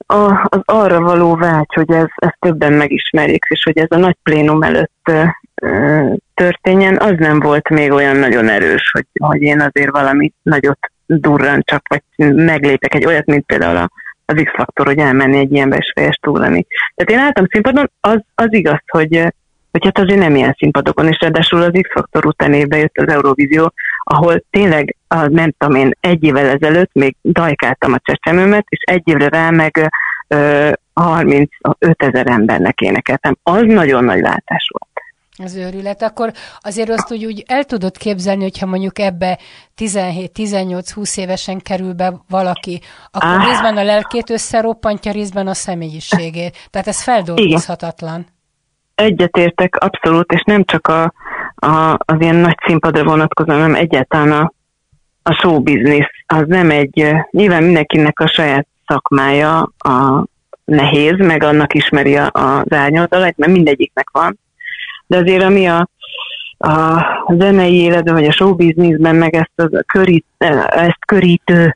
a, 0.06 0.48
az 0.50 0.62
arra 0.66 1.02
való 1.02 1.36
vágy, 1.36 1.74
hogy 1.74 1.92
ez, 1.92 2.08
ez 2.16 2.32
többen 2.40 2.74
megismerjék, 2.74 3.46
és 3.50 3.64
hogy 3.64 3.78
ez 3.78 3.88
a 3.90 3.98
nagy 3.98 4.18
plénum 4.24 4.64
előtt 4.64 5.12
történjen, 6.34 6.98
az 6.98 7.14
nem 7.18 7.40
volt 7.40 7.70
még 7.70 7.92
olyan 7.92 8.16
nagyon 8.16 8.50
erős, 8.50 8.92
hogy, 8.92 9.06
hogy 9.20 9.42
én 9.42 9.62
azért 9.62 9.92
valami 9.92 10.34
nagyot 10.42 10.80
durran 11.06 11.62
csak, 11.66 11.88
vagy 11.88 12.34
meglépek 12.34 12.94
egy 12.94 13.06
olyat, 13.06 13.26
mint 13.26 13.46
például 13.46 13.78
a, 13.78 13.90
az 14.26 14.42
X-faktor, 14.44 14.86
hogy 14.86 14.98
elmenni 14.98 15.38
egy 15.38 15.52
ilyen 15.52 15.70
besfejes 15.70 16.20
túlani. 16.22 16.66
Tehát 16.96 17.12
én 17.12 17.26
álltam 17.28 17.46
színpadon, 17.50 17.92
az, 18.02 18.20
az 18.36 18.54
igaz, 18.54 18.82
hogy, 18.88 19.34
hogy 19.72 19.84
hát 19.84 20.00
azért 20.00 20.20
nem 20.20 20.36
ilyen 20.36 20.56
színpadokon, 20.58 21.08
és 21.08 21.18
ráadásul 21.20 21.62
az 21.62 21.80
X-faktor 21.82 22.26
után 22.26 22.54
évben 22.54 22.80
jött 22.80 22.98
az 22.98 23.08
Eurovízió, 23.08 23.74
ahol 24.04 24.44
tényleg, 24.50 24.96
a, 25.08 25.28
nem 25.28 25.54
tudom 25.58 25.76
én, 25.76 25.92
egy 26.00 26.24
évvel 26.24 26.46
ezelőtt 26.46 26.94
még 26.94 27.16
dajkáltam 27.22 27.94
a 27.94 28.02
csecsemőmet, 28.04 28.66
és 28.70 28.80
egy 28.82 29.02
évre 29.04 29.28
rá 29.28 29.50
meg 29.50 29.92
ö, 30.28 30.72
35 30.94 31.48
ezer 31.80 32.28
embernek 32.28 32.82
énekeltem. 32.82 33.38
Az 33.44 33.64
nagyon 33.66 34.04
nagy 34.04 34.22
váltás 34.22 34.70
volt 34.72 34.97
az 35.44 35.56
őrület, 35.56 36.02
akkor 36.02 36.32
azért 36.60 36.90
azt 36.90 37.12
úgy, 37.12 37.26
úgy 37.26 37.44
el 37.48 37.64
tudod 37.64 37.98
képzelni, 37.98 38.42
hogyha 38.42 38.66
mondjuk 38.66 39.00
ebbe 39.00 39.40
17-18-20 39.78 41.18
évesen 41.18 41.60
kerül 41.60 41.94
be 41.94 42.14
valaki, 42.30 42.82
akkor 43.12 43.30
ah. 43.30 43.46
részben 43.46 43.78
a 43.78 43.84
lelkét 43.84 44.30
összeroppantja, 44.30 45.12
részben 45.12 45.48
a 45.48 45.54
személyiségét. 45.54 46.58
Tehát 46.70 46.88
ez 46.88 47.04
feldolgozhatatlan. 47.04 48.26
Egyetértek, 48.96 49.76
abszolút, 49.76 50.32
és 50.32 50.44
nem 50.46 50.64
csak 50.64 50.88
a, 50.88 51.14
a, 51.56 51.94
az 51.98 52.16
ilyen 52.20 52.36
nagy 52.36 52.58
színpadra 52.66 53.04
vonatkozó, 53.04 53.52
hanem 53.52 53.76
egyáltalán 53.76 54.32
a, 54.32 54.54
a 55.24 55.34
show 55.34 55.60
business. 55.60 56.06
Az 56.26 56.44
nem 56.48 56.72
egy, 56.72 57.12
nyilván 57.32 57.64
mindenkinek 57.64 58.20
a 58.20 58.28
saját 58.28 58.68
szakmája 58.86 59.72
a 59.78 60.26
nehéz, 60.66 61.18
meg 61.18 61.44
annak 61.44 61.74
ismeri 61.74 62.18
az 62.18 62.72
árnyoldalait, 62.72 63.38
mert 63.38 63.52
mindegyiknek 63.52 64.10
van 64.12 64.40
de 65.08 65.18
azért 65.18 65.44
ami 65.44 65.68
a, 65.68 65.90
a 66.58 67.34
zenei 67.38 67.76
életben, 67.76 68.14
vagy 68.14 68.26
a 68.26 68.32
showbizniszben, 68.32 69.16
meg 69.16 69.36
ezt, 69.36 69.72
a 69.72 69.84
körít, 69.86 70.26
ezt 70.68 71.06
körítő 71.06 71.76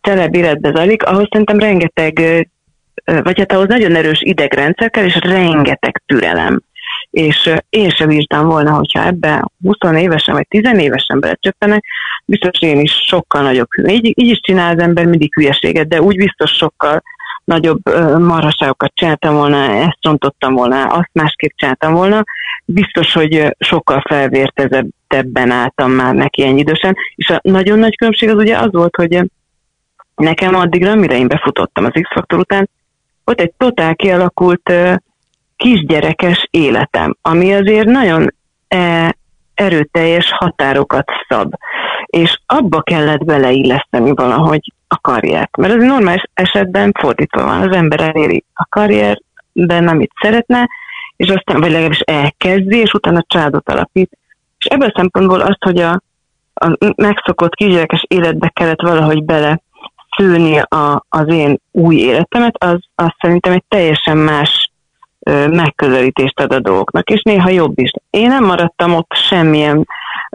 telebb 0.00 0.34
életbe 0.34 0.72
zajlik, 0.74 1.02
ahhoz 1.02 1.26
szerintem 1.30 1.58
rengeteg, 1.58 2.20
vagy 3.04 3.38
hát 3.38 3.52
ahhoz 3.52 3.68
nagyon 3.68 3.94
erős 3.94 4.20
idegrendszer 4.20 4.90
kell, 4.90 5.04
és 5.04 5.18
rengeteg 5.20 6.02
türelem. 6.06 6.62
És 7.10 7.54
én 7.68 7.90
sem 7.90 8.08
bírtam 8.08 8.46
volna, 8.46 8.72
hogyha 8.72 9.06
ebbe 9.06 9.44
20 9.62 9.76
évesen 9.96 10.34
vagy 10.34 10.46
10 10.48 10.62
évesen 10.78 11.20
belecsöppenek, 11.20 11.84
biztos 12.24 12.60
én 12.60 12.80
is 12.80 12.92
sokkal 13.06 13.42
nagyobb. 13.42 13.68
Így, 13.88 14.04
így 14.04 14.30
is 14.30 14.40
csinál 14.40 14.74
az 14.74 14.82
ember 14.82 15.06
mindig 15.06 15.34
hülyeséget, 15.34 15.88
de 15.88 16.02
úgy 16.02 16.16
biztos 16.16 16.50
sokkal 16.50 17.02
nagyobb 17.44 17.80
marhaságokat 18.18 18.92
csináltam 18.94 19.34
volna, 19.34 19.56
ezt 19.56 19.98
rontottam 20.00 20.54
volna, 20.54 20.84
azt 20.84 21.10
másképp 21.12 21.52
csináltam 21.56 21.94
volna, 21.94 22.24
biztos, 22.64 23.12
hogy 23.12 23.56
sokkal 23.58 24.02
felvértezettebben 24.08 25.50
álltam 25.50 25.90
már 25.90 26.14
neki 26.14 26.42
ennyi 26.42 26.60
idősen, 26.60 26.96
és 27.14 27.28
a 27.28 27.40
nagyon 27.42 27.78
nagy 27.78 27.96
különbség 27.96 28.28
az 28.28 28.34
ugye 28.34 28.58
az 28.58 28.72
volt, 28.72 28.96
hogy 28.96 29.30
nekem 30.14 30.54
addigra, 30.54 30.90
amire 30.90 31.16
én 31.16 31.28
befutottam 31.28 31.84
az 31.84 32.00
X-faktor 32.02 32.38
után, 32.38 32.70
ott 33.24 33.40
egy 33.40 33.52
totál 33.56 33.96
kialakult 33.96 34.72
kisgyerekes 35.56 36.48
életem, 36.50 37.16
ami 37.22 37.54
azért 37.54 37.86
nagyon 37.86 38.34
erőteljes 39.54 40.30
határokat 40.30 41.10
szab. 41.28 41.54
És 42.06 42.40
abba 42.46 42.82
kellett 42.82 43.24
beleilleszteni 43.24 44.10
valahogy 44.14 44.72
a 44.92 44.98
karriert. 45.00 45.56
Mert 45.56 45.74
az 45.74 45.82
normális 45.82 46.22
esetben 46.34 46.92
fordítva 47.00 47.44
van, 47.44 47.68
az 47.68 47.76
ember 47.76 48.00
eléri 48.00 48.44
a 48.54 48.66
karrierben, 48.68 49.88
amit 49.88 50.12
szeretne, 50.22 50.68
és 51.16 51.28
aztán, 51.28 51.60
vagy 51.60 51.70
legalábbis 51.70 52.00
elkezdi, 52.00 52.76
és 52.76 52.92
utána 52.92 53.24
családot 53.26 53.68
alapít. 53.68 54.18
És 54.58 54.66
ebből 54.66 54.88
a 54.88 54.92
szempontból 54.96 55.40
azt, 55.40 55.64
hogy 55.64 55.78
a, 55.78 56.02
a 56.54 56.76
megszokott 56.96 57.54
kisgyerekes 57.54 58.04
életbe 58.08 58.48
kellett 58.48 58.80
valahogy 58.80 59.24
bele 59.24 59.60
szülni 60.16 60.58
a, 60.58 61.04
az 61.08 61.28
én 61.28 61.60
új 61.70 61.96
életemet, 61.96 62.54
az, 62.58 62.78
az 62.94 63.10
szerintem 63.18 63.52
egy 63.52 63.64
teljesen 63.68 64.16
más 64.16 64.70
ö, 65.20 65.48
megközelítést 65.48 66.40
ad 66.40 66.52
a 66.52 66.60
dolgoknak, 66.60 67.10
és 67.10 67.22
néha 67.22 67.48
jobb 67.48 67.78
is. 67.78 67.90
Én 68.10 68.28
nem 68.28 68.44
maradtam 68.44 68.94
ott 68.94 69.12
semmilyen 69.28 69.86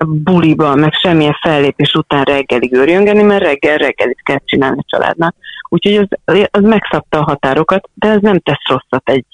buliba, 0.05 0.75
meg 0.75 0.93
semmilyen 0.93 1.37
fellépés 1.41 1.93
után 1.93 2.23
reggelig 2.23 2.73
őrjöngeni, 2.73 3.21
mert 3.21 3.43
reggel 3.43 3.77
reggelit 3.77 4.21
kell 4.23 4.39
csinálni 4.45 4.77
a 4.79 4.85
családnak. 4.87 5.35
Úgyhogy 5.69 6.07
az, 6.25 6.47
az 6.51 6.63
megszabta 6.63 7.19
a 7.19 7.23
határokat, 7.23 7.89
de 7.93 8.07
ez 8.07 8.21
nem 8.21 8.39
tesz 8.39 8.67
rosszat 8.67 9.09
egy, 9.09 9.25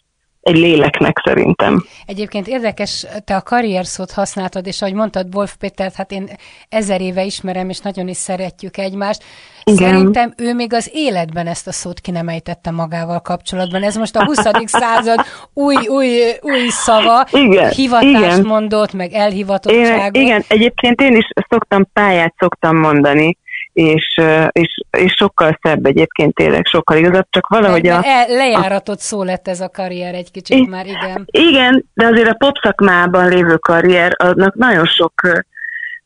egy 0.44 0.58
léleknek 0.58 1.22
szerintem. 1.24 1.86
Egyébként 2.06 2.48
érdekes, 2.48 3.06
te 3.26 3.36
a 3.36 3.42
karrier 3.42 3.86
szót 3.86 4.12
használtad, 4.12 4.68
és 4.68 4.82
ahogy 4.82 4.94
mondtad 4.94 5.36
Wolf 5.36 5.56
Pétert, 5.56 5.96
hát 5.96 6.12
én 6.12 6.30
ezer 6.70 7.02
éve 7.02 7.24
ismerem, 7.24 7.70
és 7.70 7.80
nagyon 7.80 8.08
is 8.08 8.18
szeretjük 8.18 8.78
egymást. 8.78 9.24
Igen. 9.64 9.78
Szerintem 9.78 10.34
ő 10.38 10.54
még 10.54 10.74
az 10.74 10.90
életben 10.94 11.48
ezt 11.48 11.68
a 11.68 11.72
szót 11.72 12.00
ki 12.00 12.12
nem 12.12 12.28
ejtette 12.28 12.72
magával 12.72 13.20
kapcsolatban. 13.20 13.84
Ez 13.84 13.96
most 13.96 14.16
a 14.16 14.26
20. 14.26 14.38
század 14.66 15.20
új, 15.54 15.76
új, 15.88 16.08
új 16.42 16.68
szava, 16.70 17.28
igen, 17.32 17.70
hivatásmondott, 17.70 18.94
meg 18.94 19.14
elhivatottságot. 19.14 20.16
Igen, 20.16 20.26
igen, 20.26 20.44
egyébként 20.48 21.02
én 21.02 21.16
is 21.16 21.28
szoktam 21.50 21.88
pályát 21.94 22.34
szoktam 22.38 22.78
mondani, 22.78 23.38
és, 23.74 24.22
és, 24.52 24.82
és 24.92 25.14
sokkal 25.14 25.60
szebb 25.62 25.86
egyébként 25.86 26.36
tényleg, 26.36 26.66
sokkal 26.66 26.98
igazabb, 26.98 27.28
csak 27.30 27.48
valahogy 27.48 27.88
a... 27.88 28.02
E, 28.04 28.26
lejáratott 28.28 28.98
a, 28.98 29.02
szó 29.02 29.24
lett 29.24 29.48
ez 29.48 29.60
a 29.60 29.70
karrier 29.70 30.14
egy 30.14 30.32
kicsit 30.32 30.58
I, 30.58 30.68
már, 30.68 30.86
igen. 30.86 31.28
Igen, 31.32 31.86
de 31.94 32.06
azért 32.06 32.30
a 32.30 32.36
pop 32.38 32.56
szakmában 32.62 33.30
lévő 33.30 33.56
karrier, 33.56 34.16
annak 34.18 34.56
nagyon 34.56 34.86
sok 34.86 35.14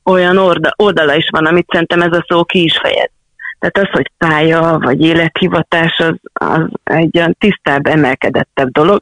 olyan 0.03 0.37
orda, 0.37 0.73
oldala 0.75 1.15
is 1.15 1.27
van, 1.31 1.45
amit 1.45 1.67
szerintem 1.71 2.01
ez 2.01 2.17
a 2.17 2.25
szó 2.27 2.43
ki 2.43 2.63
is 2.63 2.77
fejez. 2.77 3.09
Tehát 3.59 3.77
az, 3.77 3.95
hogy 3.95 4.11
pálya 4.17 4.77
vagy 4.81 5.01
élethivatás, 5.01 5.97
az, 5.97 6.15
az 6.33 6.65
egy 6.83 7.17
olyan 7.17 7.35
tisztább, 7.39 7.85
emelkedettebb 7.85 8.71
dolog. 8.71 8.99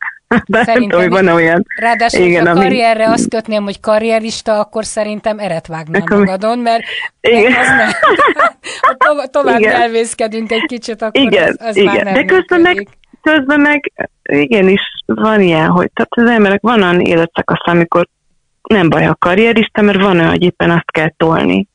Szerintem 0.52 1.00
tudom, 1.00 1.26
van 1.26 1.36
olyan. 1.36 1.66
Ráadásul, 1.80 2.26
igen, 2.26 2.48
a 2.48 2.54
karrierre 2.54 3.04
ami... 3.06 3.14
azt 3.14 3.30
kötném, 3.30 3.64
hogy 3.64 3.80
karrierista, 3.80 4.60
akkor 4.60 4.86
szerintem 4.86 5.40
eret 5.40 5.68
vágnál 5.68 6.02
akkor... 6.02 6.18
magadon, 6.18 6.60
mert 6.60 6.84
igen. 7.22 7.54
az 7.54 7.68
nem. 7.68 7.90
to- 8.98 9.32
tovább 9.32 9.60
igen. 9.60 9.82
elvészkedünk 9.82 10.52
egy 10.52 10.66
kicsit, 10.66 11.02
akkor 11.02 11.22
igen, 11.22 11.48
az, 11.48 11.68
az 11.68 11.76
igen. 11.76 11.94
már 11.94 12.04
nem 12.04 12.14
De 12.14 12.26
közben 12.26 12.62
meg, 12.62 12.88
közben 13.22 13.60
meg 13.60 13.92
igenis 14.24 14.82
van 15.06 15.42
ilyen, 15.42 15.68
hogy 15.68 15.92
tehát 15.94 16.12
az 16.12 16.30
emberek 16.30 16.62
van 16.62 16.82
olyan 16.82 17.02
életszakasz, 17.02 17.68
amikor 17.68 18.08
nem 18.70 18.90
baj 18.90 19.06
a 19.06 19.16
karrierista, 19.20 19.82
mert 19.82 20.02
van 20.02 20.18
olyan, 20.18 20.30
hogy 20.30 20.44
éppen 20.44 20.70
azt 20.70 20.92
kell 20.92 21.12
tolni. 21.18 21.68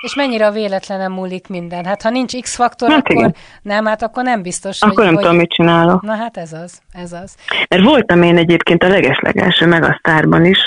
És 0.00 0.14
mennyire 0.14 0.46
a 0.46 0.50
véletlenen 0.50 1.10
múlik 1.10 1.48
minden? 1.48 1.84
Hát 1.84 2.02
ha 2.02 2.10
nincs 2.10 2.40
X-faktor, 2.40 2.88
Hát 2.88 2.98
akkor 2.98 3.16
igen. 3.16 3.34
nem, 3.62 3.84
hát 3.84 4.02
akkor 4.02 4.22
nem 4.22 4.42
biztos, 4.42 4.82
Akkor 4.82 4.94
hogy... 4.94 5.04
nem 5.04 5.14
hogy... 5.14 5.22
tudom, 5.22 5.38
mit 5.38 5.50
csinálok. 5.50 6.02
Na 6.02 6.14
hát 6.14 6.36
ez 6.36 6.52
az, 6.52 6.80
ez 6.92 7.12
az. 7.12 7.36
Mert 7.68 7.82
voltam 7.82 8.22
én 8.22 8.36
egyébként 8.36 8.82
a 8.82 8.88
legeslegelső 8.88 9.66
megasztárban 9.66 10.44
is, 10.44 10.58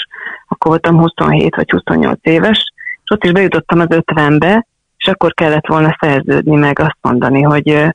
akkor 0.47 0.71
voltam 0.71 0.99
27 0.99 1.55
vagy 1.55 1.69
28 1.69 2.19
éves, 2.21 2.73
és 3.03 3.09
ott 3.13 3.23
is 3.23 3.31
bejutottam 3.31 3.79
az 3.79 3.87
50-be, 3.89 4.67
és 4.97 5.07
akkor 5.07 5.33
kellett 5.33 5.67
volna 5.67 5.97
szerződni, 5.99 6.55
meg 6.55 6.79
azt 6.79 6.97
mondani, 7.01 7.41
hogy 7.41 7.93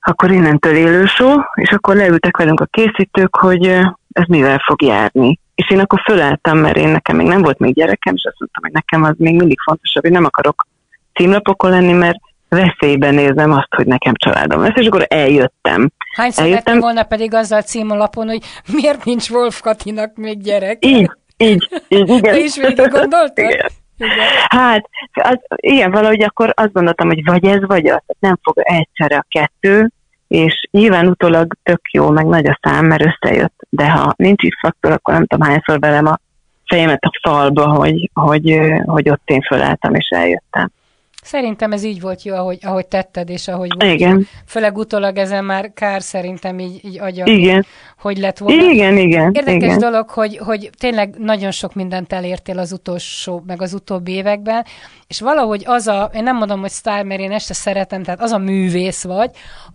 akkor 0.00 0.30
innentől 0.30 0.74
élő 0.74 1.06
show, 1.06 1.36
és 1.54 1.70
akkor 1.70 1.96
leültek 1.96 2.36
velünk 2.36 2.60
a 2.60 2.68
készítők, 2.70 3.36
hogy 3.36 3.66
ez 4.12 4.26
mivel 4.28 4.58
fog 4.66 4.82
járni. 4.82 5.38
És 5.58 5.70
én 5.70 5.80
akkor 5.80 6.00
fölálltam, 6.04 6.58
mert 6.58 6.76
én 6.76 6.88
nekem 6.88 7.16
még 7.16 7.26
nem 7.26 7.42
volt 7.42 7.58
még 7.58 7.74
gyerekem, 7.74 8.14
és 8.14 8.24
azt 8.24 8.38
mondtam, 8.38 8.62
hogy 8.62 8.72
nekem 8.72 9.02
az 9.02 9.14
még 9.16 9.34
mindig 9.34 9.58
fontosabb, 9.60 10.02
hogy 10.02 10.12
nem 10.12 10.24
akarok 10.24 10.66
címlapokon 11.14 11.70
lenni, 11.70 11.92
mert 11.92 12.18
veszélyben 12.48 13.14
nézem 13.14 13.52
azt, 13.52 13.74
hogy 13.76 13.86
nekem 13.86 14.14
családom 14.14 14.62
lesz, 14.62 14.76
és 14.76 14.86
akkor 14.86 15.06
eljöttem. 15.08 15.90
Hányszor 16.16 16.44
Eljöttem. 16.44 16.64
lettem 16.64 16.80
volna 16.80 17.02
pedig 17.02 17.34
azzal 17.34 17.62
címlapon, 17.62 18.28
hogy 18.28 18.42
miért 18.72 19.04
nincs 19.04 19.30
Wolf 19.30 19.60
Katinak 19.60 20.16
még 20.16 20.42
gyerek? 20.42 20.84
Így, 20.84 21.10
így, 21.36 21.68
így, 21.88 22.08
igen. 22.16 22.32
Te 22.32 22.38
is 22.38 22.56
végig 22.56 22.76
gondoltad? 22.76 23.32
Igen. 23.34 23.68
Igen. 23.96 24.26
Hát, 24.48 24.88
az, 25.12 25.38
igen, 25.56 25.90
valahogy 25.90 26.22
akkor 26.22 26.52
azt 26.56 26.72
gondoltam, 26.72 27.06
hogy 27.06 27.24
vagy 27.24 27.44
ez, 27.44 27.66
vagy 27.66 27.86
az. 27.86 28.02
Nem 28.18 28.38
fog 28.42 28.58
egyszerre 28.58 29.16
a 29.16 29.26
kettő, 29.28 29.90
és 30.28 30.68
nyilván 30.70 31.06
utólag 31.06 31.54
tök 31.62 31.80
jó, 31.92 32.10
meg 32.10 32.26
nagy 32.26 32.46
a 32.46 32.58
szám, 32.62 32.86
mert 32.86 33.04
összejött, 33.04 33.66
de 33.68 33.90
ha 33.90 34.14
nincs 34.16 34.42
is 34.42 34.58
faktor, 34.60 34.92
akkor 34.92 35.14
nem 35.14 35.26
tudom 35.26 35.48
hányszor 35.48 35.78
velem 35.78 36.06
a 36.06 36.18
fejemet 36.66 37.02
a 37.02 37.28
falba, 37.28 37.66
hogy, 37.68 38.10
hogy, 38.14 38.58
hogy 38.84 39.10
ott 39.10 39.30
én 39.30 39.42
fölálltam 39.42 39.94
és 39.94 40.08
eljöttem. 40.08 40.70
Szerintem 41.28 41.72
ez 41.72 41.84
így 41.84 42.00
volt 42.00 42.22
jó, 42.22 42.34
ahogy, 42.34 42.58
ahogy 42.62 42.86
tetted, 42.86 43.28
és 43.28 43.48
ahogy 43.48 43.70
volt. 43.78 43.92
Igen, 43.92 44.26
Főleg 44.46 44.76
utólag 44.76 45.16
ezen 45.16 45.44
már 45.44 45.70
kár 45.74 46.02
szerintem 46.02 46.58
így, 46.58 46.84
így 46.84 47.00
agya, 47.00 47.26
igen, 47.26 47.66
hogy 47.98 48.18
lett 48.18 48.38
volna. 48.38 48.62
igen, 48.62 48.96
igen, 48.96 49.32
Érdekes 49.34 49.62
igen. 49.62 49.78
dolog, 49.78 50.10
hogy, 50.10 50.36
hogy 50.36 50.70
tényleg 50.78 51.14
nagyon 51.18 51.50
sok 51.50 51.74
mindent 51.74 52.12
elértél 52.12 52.58
az 52.58 52.72
utolsó, 52.72 53.42
meg 53.46 53.62
az 53.62 53.74
utóbbi 53.74 54.12
években, 54.12 54.64
és 55.06 55.20
valahogy 55.20 55.62
az 55.66 55.86
a, 55.86 56.10
én 56.14 56.22
nem 56.22 56.36
mondom, 56.36 56.60
hogy 56.60 56.70
sztár, 56.70 57.04
mert 57.04 57.20
én 57.20 57.32
ezt 57.32 57.46
se 57.46 57.54
szeretem, 57.54 58.02
tehát 58.02 58.20
az 58.20 58.30
a 58.30 58.38
művész 58.38 59.04
vagy, 59.04 59.30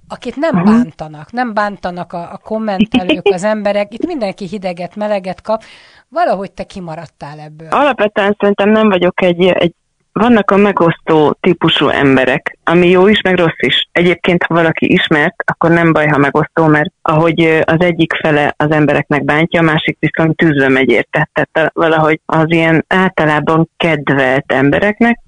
akit 0.07 0.36
nem 0.36 0.63
bántanak, 0.63 1.31
nem 1.31 1.53
bántanak 1.53 2.13
a, 2.13 2.31
a 2.31 2.38
kommentelők, 2.43 3.25
az 3.25 3.43
emberek, 3.43 3.93
itt 3.93 4.05
mindenki 4.05 4.48
hideget, 4.48 4.95
meleget 4.95 5.41
kap, 5.41 5.63
valahogy 6.10 6.51
te 6.51 6.63
kimaradtál 6.63 7.39
ebből. 7.39 7.67
Alapvetően 7.69 8.36
szerintem 8.39 8.69
nem 8.69 8.89
vagyok 8.89 9.22
egy, 9.22 9.45
egy 9.45 9.74
vannak 10.13 10.51
a 10.51 10.58
megosztó 10.58 11.38
típusú 11.39 11.88
emberek, 11.88 12.58
ami 12.63 12.89
jó 12.89 13.08
is, 13.08 13.22
meg 13.22 13.38
rossz 13.38 13.60
is. 13.60 13.88
Egyébként, 13.91 14.43
ha 14.43 14.53
valaki 14.53 14.91
ismert, 14.91 15.36
akkor 15.46 15.70
nem 15.70 15.93
baj, 15.93 16.08
ha 16.08 16.17
megosztó, 16.17 16.65
mert 16.65 16.91
ahogy 17.01 17.62
az 17.63 17.79
egyik 17.79 18.13
fele 18.13 18.53
az 18.58 18.72
embereknek 18.72 19.24
bántja, 19.24 19.60
a 19.60 19.63
másik 19.63 19.98
viszont 20.00 20.38
tűzbe 20.38 20.70
megy 20.70 20.89
érte. 20.89 21.29
Tehát 21.34 21.72
valahogy 21.74 22.20
az 22.25 22.46
ilyen 22.48 22.86
általában 22.88 23.70
kedvelt 23.77 24.51
embereknek, 24.51 25.20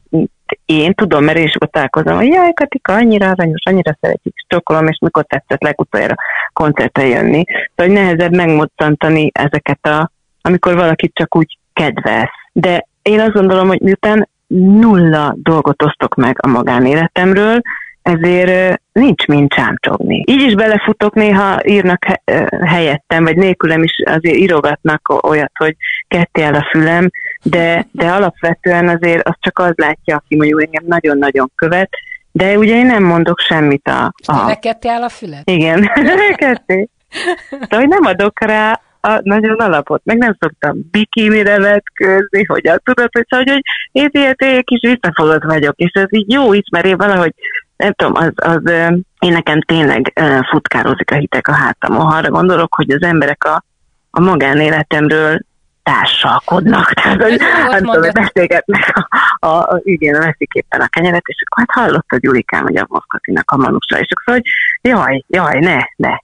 én 0.66 0.94
tudom, 0.94 1.24
mert 1.24 1.38
én 1.38 1.44
is 1.44 1.56
ott 1.60 1.72
találkozom, 1.72 2.16
hogy 2.16 2.28
jaj, 2.28 2.54
Katika, 2.54 2.94
annyira 2.94 3.30
aranyos, 3.30 3.66
annyira 3.66 3.98
szeretjük, 4.02 4.34
stokkolom, 4.46 4.88
és 4.88 4.98
mikor 5.02 5.26
tetszett 5.26 5.62
legutoljára 5.62 6.16
koncertre 6.54 7.08
jönni. 7.08 7.44
Szóval 7.76 7.94
nehezebb 7.94 8.36
megmoccantani 8.36 9.32
ezeket 9.34 9.86
a, 9.86 10.12
amikor 10.42 10.76
valakit 10.76 11.14
csak 11.14 11.36
úgy 11.36 11.58
kedvelsz. 11.74 12.30
De 12.52 12.88
én 13.02 13.20
azt 13.20 13.34
gondolom, 13.34 13.68
hogy 13.68 13.80
miután 13.80 14.30
nulla 14.48 15.36
dolgot 15.38 15.84
osztok 15.84 16.16
meg 16.16 16.38
a 16.42 16.48
magánéletemről, 16.48 17.62
ezért 18.02 18.82
nincs 18.92 19.26
mint 19.26 19.54
csámcsogni. 19.54 20.24
Így 20.28 20.42
is 20.42 20.56
belefutok, 20.56 21.14
néha 21.14 21.60
írnak 21.64 22.06
helyettem, 22.66 23.24
vagy 23.24 23.38
nélkülem 23.38 23.84
is 23.84 23.92
azért 24.06 24.38
írogatnak 24.38 25.26
olyat, 25.28 25.52
hogy 25.58 25.76
ketté 26.08 26.42
el 26.42 26.54
a 26.54 26.68
fülem, 26.72 27.10
de, 27.44 27.86
de 27.92 28.12
alapvetően 28.12 28.88
azért 28.88 29.28
az 29.28 29.34
csak 29.40 29.60
az 29.60 29.74
látja, 29.76 30.16
aki 30.16 30.36
mondjuk 30.36 30.64
engem 30.64 30.84
nagyon-nagyon 30.88 31.52
követ, 31.56 31.90
de 32.32 32.58
ugye 32.58 32.76
én 32.76 32.86
nem 32.86 33.04
mondok 33.04 33.40
semmit 33.40 33.88
a... 33.88 34.14
a 34.26 34.48
Lekedtél 34.48 34.92
el 34.92 35.04
a 35.04 35.10
fület? 35.10 35.50
igen, 35.50 35.90
ketté. 36.36 36.90
Szóval 37.50 37.80
hogy 37.80 37.88
nem 37.88 38.06
adok 38.06 38.40
rá 38.42 38.82
a 39.06 39.20
nagyon 39.24 39.60
alapot, 39.60 40.02
meg 40.04 40.18
nem 40.18 40.38
szoktam 40.40 40.78
bikinire 40.92 41.60
vetkőzni, 41.60 42.44
hogy 42.44 42.68
azt 42.68 42.84
tudod, 42.84 43.10
hogy, 43.12 43.26
szóval, 43.30 43.46
hogy 43.54 43.62
én 43.92 44.10
ilyen 44.12 44.34
egy 44.38 44.64
kis 44.64 44.80
visszafogott 44.82 45.44
vagyok, 45.44 45.76
és 45.76 45.92
ez 45.94 46.08
így 46.10 46.32
jó 46.32 46.54
is, 46.54 46.64
mert 46.72 46.86
én 46.86 46.98
valahogy, 46.98 47.34
nem 47.78 47.94
tudom, 47.94 48.14
az, 48.16 48.32
az 48.36 48.72
én 49.20 49.32
nekem 49.32 49.62
tényleg 49.62 50.22
futkározik 50.50 51.12
a 51.12 51.16
hitek 51.16 51.48
a 51.48 51.54
hátamon, 51.54 52.12
arra 52.12 52.30
gondolok, 52.30 52.76
hogy 52.76 52.90
az 52.92 53.02
emberek 53.02 53.44
a, 53.44 53.64
a 54.10 54.20
magánéletemről 54.20 55.40
társalkodnak, 55.86 56.94
tehát 56.94 57.22
hogy 57.22 57.42
nem 57.70 57.84
tudom, 57.84 58.12
beszélgetnek 58.14 58.94
a, 58.94 59.08
a, 59.48 59.58
a, 59.58 59.80
igen, 59.84 60.20
veszik 60.20 60.54
éppen 60.54 60.82
a 60.82 60.88
kenyeret, 60.88 61.24
és 61.26 61.44
akkor 61.46 61.66
hát 61.68 61.84
hallottad 61.84 62.24
Julikám, 62.24 62.64
hogy 62.64 62.78
a 62.78 62.86
Moszkatinak 62.90 63.52
a 63.52 63.58
manusa, 63.58 64.00
és 64.00 64.08
akkor 64.10 64.34
hogy 64.34 64.44
jaj, 64.82 65.24
jaj, 65.28 65.60
ne, 65.60 65.80
ne. 65.96 66.18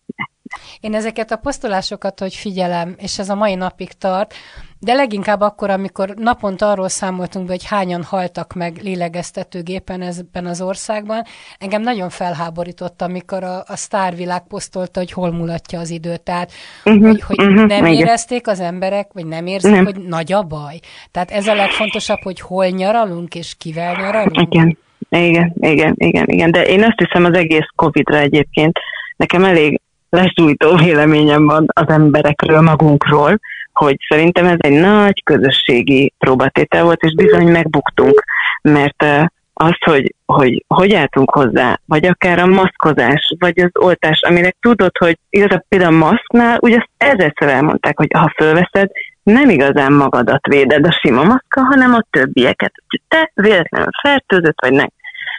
Én 0.80 0.96
ezeket 0.96 1.32
a 1.32 1.36
posztolásokat, 1.36 2.20
hogy 2.20 2.36
figyelem, 2.36 2.96
és 2.98 3.20
ez 3.20 3.30
a 3.30 3.36
mai 3.36 3.56
napig 3.56 3.92
tart, 3.92 4.34
de 4.80 4.94
leginkább 4.94 5.42
akkor, 5.42 5.70
amikor 5.70 6.14
naponta 6.18 6.70
arról 6.70 6.90
számoltunk 6.90 7.46
be, 7.46 7.52
hogy 7.52 7.66
hányan 7.66 8.04
haltak 8.04 8.54
meg 8.54 8.80
lélegeztetőgépen 8.82 10.02
ebben 10.02 10.46
az 10.46 10.62
országban, 10.62 11.24
engem 11.60 11.82
nagyon 11.82 12.10
felháborított, 12.10 13.02
amikor 13.02 13.44
a, 13.44 13.58
a 13.58 13.76
sztárvilág 13.76 14.48
posztolta, 14.48 15.00
hogy 15.00 15.12
hol 15.12 15.32
mulatja 15.32 15.80
az 15.80 15.90
idő. 15.90 16.18
Tehát, 16.18 16.52
Mhm, 16.84 17.06
hogy, 17.06 17.22
hogy 17.22 17.38
mhm, 17.38 17.54
nem 17.54 17.86
igen. 17.86 17.94
érezték 17.94 18.48
az 18.48 18.60
emberek, 18.60 19.14
vagy 19.14 19.26
nem 19.26 19.46
érzik, 19.46 19.72
Nem. 19.72 19.84
hogy 19.84 20.00
nagy 20.08 20.34
a 20.34 20.42
baj. 20.42 20.80
Tehát 21.12 21.32
ez 21.32 21.48
a 21.48 21.54
legfontosabb, 21.54 22.20
hogy 22.24 22.40
hol 22.40 22.68
nyaralunk, 22.68 23.36
és 23.36 23.56
kivel 23.58 23.94
nyaralunk. 23.96 24.38
Igen, 24.52 24.78
igen, 25.10 25.54
igen, 25.60 25.94
igen, 25.98 26.26
igen, 26.28 26.52
de 26.52 26.62
én 26.62 26.84
azt 26.84 26.98
hiszem 26.98 27.26
az 27.26 27.38
egész 27.38 27.68
Covid-ra 27.76 28.18
egyébként 28.18 28.80
nekem 29.16 29.44
elég 29.44 29.82
lesújtó 30.12 30.76
véleményem 30.76 31.46
van 31.46 31.66
az 31.68 31.88
emberekről, 31.88 32.62
magunkról, 32.62 33.40
hogy 33.74 33.96
szerintem 34.10 34.46
ez 34.46 34.58
egy 34.58 34.80
nagy 34.80 35.24
közösségi 35.24 36.14
próbatétel 36.18 36.84
volt, 36.84 37.02
és 37.02 37.14
bizony 37.14 37.48
megbuktunk, 37.48 38.24
mert 38.62 39.04
eh, 39.04 39.26
az, 39.54 39.76
hogy, 39.80 40.16
hogy 40.26 40.64
hogy 40.68 40.94
álltunk 40.94 41.32
hozzá, 41.32 41.80
vagy 41.86 42.06
akár 42.06 42.40
a 42.40 42.46
maszkozás, 42.46 43.36
vagy 43.40 43.60
az 43.60 43.70
oltás, 43.74 44.22
aminek 44.22 44.56
tudod, 44.60 44.98
hogy 44.98 45.18
igazából 45.30 45.66
például 45.70 45.94
a 45.94 45.98
maszknál, 45.98 46.58
ugye 46.62 46.78
azt 46.78 46.90
ezerszer 46.98 47.50
elmondták, 47.50 47.98
hogy 47.98 48.08
ha 48.14 48.34
fölveszed, 48.36 48.90
nem 49.24 49.50
igazán 49.50 49.94
magadat 49.94 50.48
véded 50.48 50.86
a 50.86 50.92
sima 50.92 51.24
maszka, 51.24 51.62
hanem 51.62 51.94
a 51.94 52.06
többieket. 52.10 52.74
Te 53.08 53.32
véletlenül 53.34 53.90
fertőzött, 54.02 54.62
vagy 54.62 54.72
nem. 54.72 54.90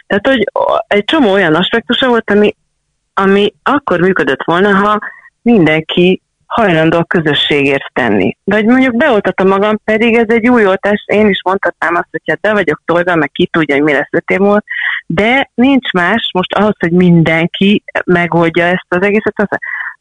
Tehát, 0.07 0.27
hogy 0.27 0.43
egy 0.87 1.03
csomó 1.03 1.31
olyan 1.31 1.55
aspektusa 1.55 2.07
volt, 2.07 2.29
ami, 2.29 2.55
ami 3.13 3.53
akkor 3.63 3.99
működött 3.99 4.43
volna, 4.43 4.73
ha 4.75 4.99
mindenki 5.41 6.21
hajlandó 6.45 6.97
a 6.97 7.03
közösségért 7.03 7.93
tenni. 7.93 8.37
Hogy 8.45 8.65
mondjuk 8.65 8.95
beoltatom 8.95 9.47
magam, 9.47 9.79
pedig 9.83 10.15
ez 10.15 10.27
egy 10.27 10.49
új 10.49 10.67
oltás, 10.67 11.03
én 11.05 11.27
is 11.27 11.41
mondhatnám 11.43 11.95
azt, 11.95 12.07
hogy 12.11 12.21
hát 12.25 12.39
be 12.39 12.53
vagyok 12.53 12.81
tolva, 12.85 13.15
meg 13.15 13.31
ki 13.31 13.49
tudja, 13.51 13.75
hogy 13.75 13.83
mi 13.83 13.91
lesz 13.91 14.09
öt 14.11 14.29
év 14.29 14.39
de 15.07 15.51
nincs 15.53 15.91
más 15.91 16.29
most 16.33 16.53
ahhoz, 16.53 16.75
hogy 16.79 16.91
mindenki 16.91 17.83
megoldja 18.05 18.63
ezt 18.65 18.85
az 18.87 19.01
egészet. 19.01 19.33
Az, 19.35 19.47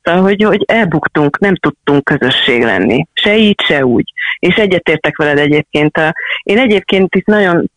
Szóval, 0.02 0.22
hogy, 0.22 0.42
hogy 0.42 0.64
elbuktunk, 0.66 1.38
nem 1.38 1.56
tudtunk 1.56 2.04
közösség 2.04 2.62
lenni. 2.62 3.06
Se 3.12 3.36
így, 3.36 3.60
se 3.60 3.86
úgy. 3.86 4.12
És 4.38 4.54
egyetértek 4.54 5.16
veled 5.16 5.38
egyébként. 5.38 5.96
A, 5.96 6.14
én 6.42 6.58
egyébként 6.58 7.14
itt 7.14 7.26
nagyon 7.26 7.70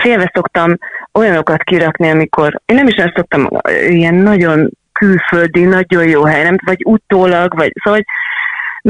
félve 0.00 0.30
szoktam 0.34 0.76
olyanokat 1.12 1.62
kirakni, 1.62 2.10
amikor 2.10 2.60
én 2.64 2.76
nem 2.76 2.86
is 2.86 2.94
ezt 2.94 3.14
szoktam 3.14 3.48
ilyen 3.88 4.14
nagyon 4.14 4.70
külföldi, 4.92 5.64
nagyon 5.64 6.08
jó 6.08 6.24
hely, 6.24 6.42
nem, 6.42 6.56
vagy 6.64 6.80
utólag, 6.84 7.56
vagy 7.56 7.72
szóval 7.82 8.00
hogy 8.00 8.04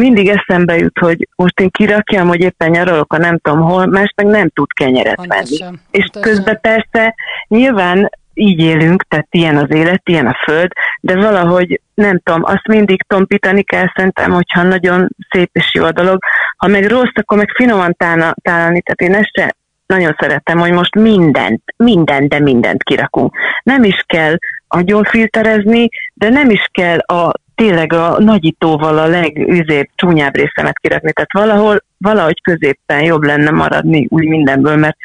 mindig 0.03 0.29
eszembe 0.29 0.77
jut, 0.77 0.99
hogy 0.99 1.29
most 1.37 1.61
én 1.61 1.71
kirakjam, 1.71 2.29
hogy 2.29 2.40
éppen 2.40 2.71
nyaralok 2.71 3.12
a 3.12 3.19
nem 3.19 3.38
tudom 3.38 3.61
hol, 3.61 3.87
más 3.87 4.12
meg 4.16 4.27
nem 4.27 4.49
tud 4.49 4.73
kenyeret 4.73 5.16
venni. 5.16 5.29
Pontosan, 5.29 5.81
És 5.90 6.11
közben 6.21 6.59
persze 6.61 7.14
nyilván 7.49 8.11
így 8.35 8.61
élünk, 8.61 9.03
tehát 9.09 9.27
ilyen 9.31 9.57
az 9.57 9.71
élet, 9.71 10.03
ilyen 10.05 10.27
a 10.27 10.37
föld, 10.45 10.71
de 11.01 11.16
valahogy 11.16 11.81
nem 11.95 12.21
tudom, 12.25 12.45
azt 12.45 12.66
mindig 12.69 13.03
tompítani 13.03 13.62
kell 13.62 13.87
szerintem, 13.95 14.31
hogyha 14.31 14.62
nagyon 14.62 15.09
szép 15.31 15.51
és 15.53 15.75
jó 15.75 15.85
a 15.85 15.92
dolog. 15.92 16.19
Ha 16.57 16.66
meg 16.66 16.87
rossz, 16.87 17.14
akkor 17.14 17.37
meg 17.37 17.51
finoman 17.55 17.97
tálani, 17.97 18.83
tehát 18.83 19.01
én 19.01 19.14
ezt 19.14 19.31
se 19.33 19.55
nagyon 19.87 20.16
szeretem, 20.18 20.59
hogy 20.59 20.72
most 20.72 20.94
mindent, 20.94 21.62
mindent, 21.77 22.29
de 22.29 22.40
mindent 22.40 22.83
kirakunk. 22.83 23.37
Nem 23.62 23.85
is 23.85 24.05
kell 24.07 24.37
agyon 24.68 25.05
filterezni, 25.05 25.88
de 26.14 26.29
nem 26.29 26.51
is 26.51 26.68
kell 26.72 26.99
a 26.99 27.33
tényleg 27.55 27.92
a 27.92 28.18
nagyítóval 28.18 28.99
a 28.99 29.07
legüzébb, 29.07 29.88
csúnyább 29.94 30.35
részemet 30.35 30.79
kirakni. 30.79 31.12
Tehát 31.12 31.33
valahol, 31.33 31.85
valahogy 31.99 32.42
középpen 32.42 33.03
jobb 33.05 33.22
lenne 33.22 33.51
maradni 33.51 34.07
úgy 34.09 34.27
mindenből, 34.27 34.77
mert 34.77 34.96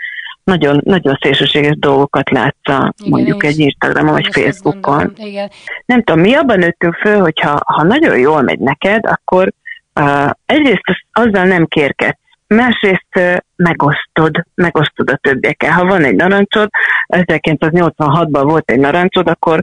nagyon, 0.43 0.81
nagyon 0.83 1.17
szélsőséges 1.21 1.77
dolgokat 1.79 2.29
látsz 2.29 2.69
a, 2.69 2.93
Igen, 2.97 3.11
mondjuk 3.11 3.43
egy 3.43 3.59
Instagramon 3.59 4.13
vagy 4.13 4.29
Facebookon. 4.31 5.13
Igen. 5.15 5.49
Nem 5.85 6.03
tudom, 6.03 6.21
mi 6.21 6.33
abban 6.33 6.59
nőttünk 6.59 6.95
föl, 6.95 7.19
hogyha 7.19 7.59
ha 7.65 7.83
nagyon 7.83 8.17
jól 8.17 8.41
megy 8.41 8.59
neked, 8.59 9.05
akkor 9.05 9.53
uh, 9.99 10.29
egyrészt 10.45 10.81
az, 10.83 11.23
azzal 11.23 11.45
nem 11.45 11.65
kérkedsz, 11.65 12.19
másrészt 12.55 13.41
megosztod, 13.55 14.45
megosztod 14.55 15.09
a 15.09 15.15
többiekkel. 15.15 15.71
Ha 15.71 15.85
van 15.85 16.03
egy 16.03 16.15
narancsod, 16.15 16.69
1986-ban 17.07 18.41
volt 18.43 18.71
egy 18.71 18.79
narancsod, 18.79 19.27
akkor 19.27 19.61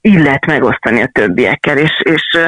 illet 0.00 0.46
megosztani 0.46 1.02
a 1.02 1.10
többiekkel, 1.12 1.78
és, 1.78 2.00
és 2.02 2.38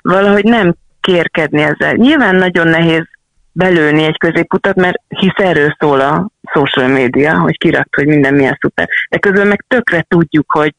valahogy 0.00 0.44
nem 0.44 0.74
kérkedni 1.00 1.62
ezzel. 1.62 1.94
Nyilván 1.94 2.34
nagyon 2.34 2.68
nehéz 2.68 3.04
belőni 3.52 4.04
egy 4.04 4.18
középutat, 4.18 4.74
mert 4.74 5.00
hisz 5.08 5.36
erről 5.36 5.76
szól 5.78 6.00
a 6.00 6.28
social 6.52 6.88
media, 6.88 7.38
hogy 7.38 7.58
kirakt, 7.58 7.94
hogy 7.94 8.06
minden 8.06 8.34
milyen 8.34 8.58
szuper. 8.60 8.88
De 9.10 9.18
közben 9.18 9.46
meg 9.46 9.64
tökre 9.68 10.04
tudjuk, 10.08 10.52
hogy, 10.52 10.74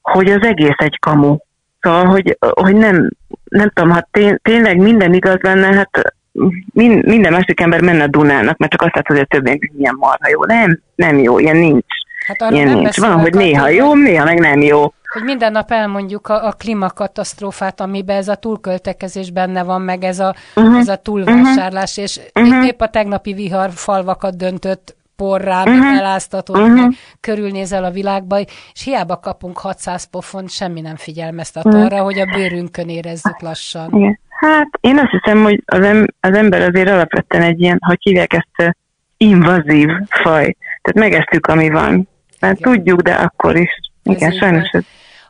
hogy 0.00 0.30
az 0.30 0.42
egész 0.42 0.76
egy 0.76 0.98
kamu. 0.98 1.36
Szóval, 1.80 2.04
hogy, 2.04 2.36
hogy 2.40 2.74
nem, 2.74 3.10
nem 3.44 3.70
tudom, 3.70 3.90
ha 3.90 4.08
té- 4.10 4.40
tényleg 4.42 4.76
minden 4.76 5.14
igaz 5.14 5.38
lenne, 5.40 5.74
hát 5.74 6.14
min, 6.72 7.02
minden 7.06 7.32
másik 7.32 7.60
ember 7.60 7.80
menne 7.80 8.02
a 8.02 8.06
Dunának, 8.06 8.56
mert 8.56 8.72
csak 8.72 8.82
azt 8.82 8.94
látod, 8.94 9.16
hogy 9.16 9.26
a 9.30 9.34
többieknek 9.34 9.72
milyen 9.72 9.96
marha 9.98 10.28
jó. 10.28 10.44
Nem, 10.44 10.80
nem 10.94 11.18
jó, 11.18 11.38
ilyen 11.38 11.56
nincs. 11.56 11.84
Hát 12.26 12.42
arról 12.42 12.54
Ilyen 12.54 12.68
nem 12.68 12.78
nincs. 12.78 13.00
Van, 13.00 13.20
hogy 13.20 13.34
néha 13.34 13.68
jó, 13.68 13.94
néha 13.94 14.24
meg 14.24 14.38
nem 14.38 14.60
jó. 14.62 14.92
hogy 15.12 15.22
minden 15.22 15.52
nap 15.52 15.70
elmondjuk 15.70 16.28
a, 16.28 16.46
a 16.46 16.52
klímakatasztrófát, 16.52 17.80
amiben 17.80 18.16
ez 18.16 18.28
a 18.28 18.34
túlköltekezés 18.34 19.30
benne 19.30 19.62
van, 19.62 19.80
meg 19.80 20.04
ez 20.04 20.18
a, 20.18 20.34
uh-huh. 20.56 20.78
ez 20.78 20.88
a 20.88 20.96
túlvásárlás, 20.96 21.96
és 21.96 22.20
uh-huh. 22.34 22.66
épp 22.66 22.80
a 22.80 22.88
tegnapi 22.88 23.32
vihar 23.32 23.70
falvakat 23.70 24.36
döntött 24.36 24.96
porrá, 25.16 25.62
uh-huh. 25.62 25.78
meg 25.78 25.98
eláztatott, 25.98 26.56
uh-huh. 26.56 26.74
meg 26.74 26.90
körülnézel 27.20 27.84
a 27.84 27.90
világba, 27.90 28.40
és 28.40 28.82
hiába 28.84 29.16
kapunk 29.16 29.58
600 29.58 30.04
pofont, 30.04 30.50
semmi 30.50 30.80
nem 30.80 30.96
figyelmeztet 30.96 31.64
uh-huh. 31.64 31.84
arra, 31.84 32.02
hogy 32.02 32.18
a 32.18 32.26
bőrünkön 32.36 32.88
érezzük 32.88 33.40
lassan. 33.40 33.94
Igen. 33.94 34.18
Hát 34.36 34.68
én 34.80 34.98
azt 34.98 35.10
hiszem, 35.10 35.42
hogy 35.42 35.62
az, 35.66 35.80
em- 35.80 36.14
az 36.20 36.36
ember 36.36 36.60
azért 36.68 36.88
alapvetően 36.88 37.42
egy 37.42 37.60
ilyen, 37.60 37.78
hogy 37.86 37.98
hívják 38.00 38.32
ezt, 38.32 38.76
invazív 39.16 39.88
faj. 40.08 40.56
Tehát 40.82 41.10
megesztük, 41.10 41.46
ami 41.46 41.70
van. 41.70 42.08
Hát 42.40 42.58
Igen. 42.58 42.72
tudjuk, 42.72 43.00
de 43.00 43.12
akkor 43.12 43.56
is. 43.56 43.70
Igen, 44.02 44.32
így 44.32 44.38
sajnos 44.38 44.68
ez, 44.72 44.84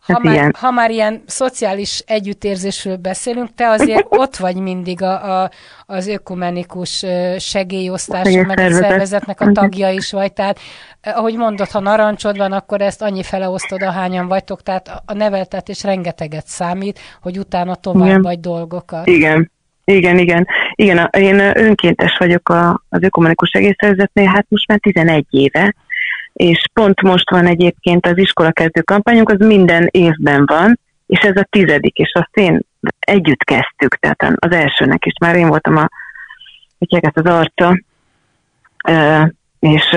Ha 0.06 0.12
ez 0.14 0.22
már, 0.22 0.34
ilyen. 0.34 0.54
ha 0.58 0.70
már 0.70 0.90
ilyen 0.90 1.22
szociális 1.26 2.02
együttérzésről 2.06 2.96
beszélünk, 2.96 3.54
te 3.54 3.68
azért 3.68 4.06
ott 4.22 4.36
vagy 4.36 4.56
mindig 4.56 5.02
a, 5.02 5.42
a, 5.42 5.50
az 5.86 6.06
ökumenikus 6.06 7.04
segélyosztás, 7.38 8.34
meg 8.34 8.58
a 8.58 8.70
szervezetnek 8.72 9.40
a 9.40 9.52
tagja 9.52 9.90
is 9.90 10.12
vagy, 10.12 10.32
tehát 10.32 10.58
eh, 11.00 11.18
ahogy 11.18 11.36
mondod, 11.36 11.70
ha 11.70 11.80
narancsod 11.80 12.36
van, 12.36 12.52
akkor 12.52 12.80
ezt 12.80 13.02
annyi 13.02 13.22
fele 13.22 13.48
osztod, 13.48 13.82
ahányan 13.82 14.28
vagytok, 14.28 14.62
tehát 14.62 14.88
a- 14.88 15.02
a 15.06 15.12
neveltetés 15.12 15.82
rengeteget 15.82 16.46
számít, 16.46 16.98
hogy 17.22 17.38
utána 17.38 17.74
tovább 17.74 18.06
Igen. 18.06 18.22
vagy 18.22 18.40
dolgokat. 18.40 19.06
Igen. 19.06 19.50
Igen, 19.84 20.18
igen. 20.18 20.46
Igen, 20.74 20.98
a- 20.98 21.18
én 21.18 21.58
önkéntes 21.58 22.16
vagyok 22.18 22.48
a, 22.48 22.82
az 22.88 23.02
Ökumenikus 23.02 23.48
Segélyszervezetnél, 23.50 24.26
hát 24.26 24.46
most 24.48 24.68
már 24.68 24.78
11 24.78 25.26
éve, 25.30 25.74
és 26.36 26.62
pont 26.72 27.02
most 27.02 27.30
van 27.30 27.46
egyébként 27.46 28.06
az 28.06 28.18
iskolakezdő 28.18 28.80
kampányunk, 28.80 29.30
az 29.30 29.46
minden 29.46 29.88
évben 29.90 30.44
van, 30.46 30.78
és 31.06 31.18
ez 31.18 31.36
a 31.36 31.46
tizedik, 31.50 31.96
és 31.96 32.12
azt 32.14 32.36
én 32.36 32.60
együtt 32.98 33.44
kezdtük, 33.44 33.94
tehát 33.94 34.36
az 34.38 34.52
elsőnek 34.52 35.06
is 35.06 35.12
már 35.20 35.36
én 35.36 35.48
voltam 35.48 35.76
a, 35.76 35.88
hogy 36.78 37.00
az 37.14 37.24
arca, 37.24 37.80
és 39.58 39.96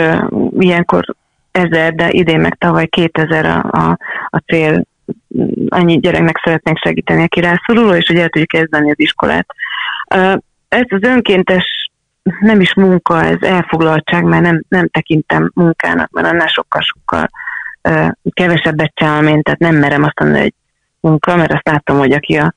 ilyenkor 0.58 1.16
ezer, 1.52 1.94
de 1.94 2.10
idén 2.10 2.40
meg 2.40 2.56
tavaly 2.58 2.88
2000 2.88 3.46
a, 3.46 3.58
a, 3.72 3.98
a 4.30 4.38
cél, 4.38 4.86
annyi 5.70 6.00
gyereknek 6.00 6.42
szeretnénk 6.44 6.78
segíteni, 6.78 7.24
aki 7.24 7.40
rászoruló, 7.40 7.94
és 7.94 8.08
hogy 8.08 8.18
el 8.18 8.30
tudjuk 8.30 8.50
kezdeni 8.50 8.90
az 8.90 9.00
iskolát. 9.00 9.48
Ez 10.68 10.86
az 10.90 11.04
önkéntes 11.04 11.89
nem 12.40 12.62
is 12.62 12.74
munka, 12.74 13.24
ez 13.24 13.42
elfoglaltság, 13.42 14.24
mert 14.24 14.44
nem, 14.44 14.64
nem 14.70 14.88
tekintem 14.88 15.52
munkának, 15.54 16.10
mert 16.12 16.28
annál 16.28 16.48
sokkal-sokkal 16.48 17.30
ö, 17.82 18.06
kevesebbet 18.34 18.92
csinálom 18.96 19.28
én, 19.28 19.42
tehát 19.42 19.60
nem 19.60 19.76
merem 19.76 20.04
azt 20.04 20.20
mondani, 20.20 20.42
hogy 20.42 20.54
munka, 21.00 21.36
mert 21.36 21.54
azt 21.54 21.68
látom, 21.68 21.98
hogy 21.98 22.12
aki 22.12 22.38
a 22.38 22.54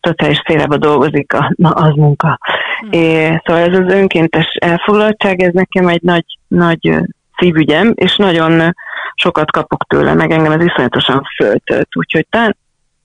szociális 0.00 0.38
szférában 0.38 0.80
dolgozik, 0.80 1.32
a, 1.32 1.52
na, 1.56 1.70
az 1.70 1.94
munka. 1.94 2.38
Hmm. 2.80 2.92
É, 2.92 3.40
szóval 3.44 3.62
ez 3.62 3.78
az 3.78 3.92
önkéntes 3.92 4.56
elfoglaltság, 4.60 5.42
ez 5.42 5.52
nekem 5.52 5.88
egy 5.88 6.02
nagy, 6.02 6.24
nagy 6.48 6.98
szívügyem, 7.36 7.92
és 7.94 8.16
nagyon 8.16 8.74
sokat 9.14 9.50
kapok 9.50 9.84
tőle, 9.88 10.14
meg 10.14 10.30
engem 10.30 10.52
ez 10.52 10.64
iszonyatosan 10.64 11.22
föltölt. 11.36 11.96
Úgyhogy 11.96 12.26
talán 12.30 12.56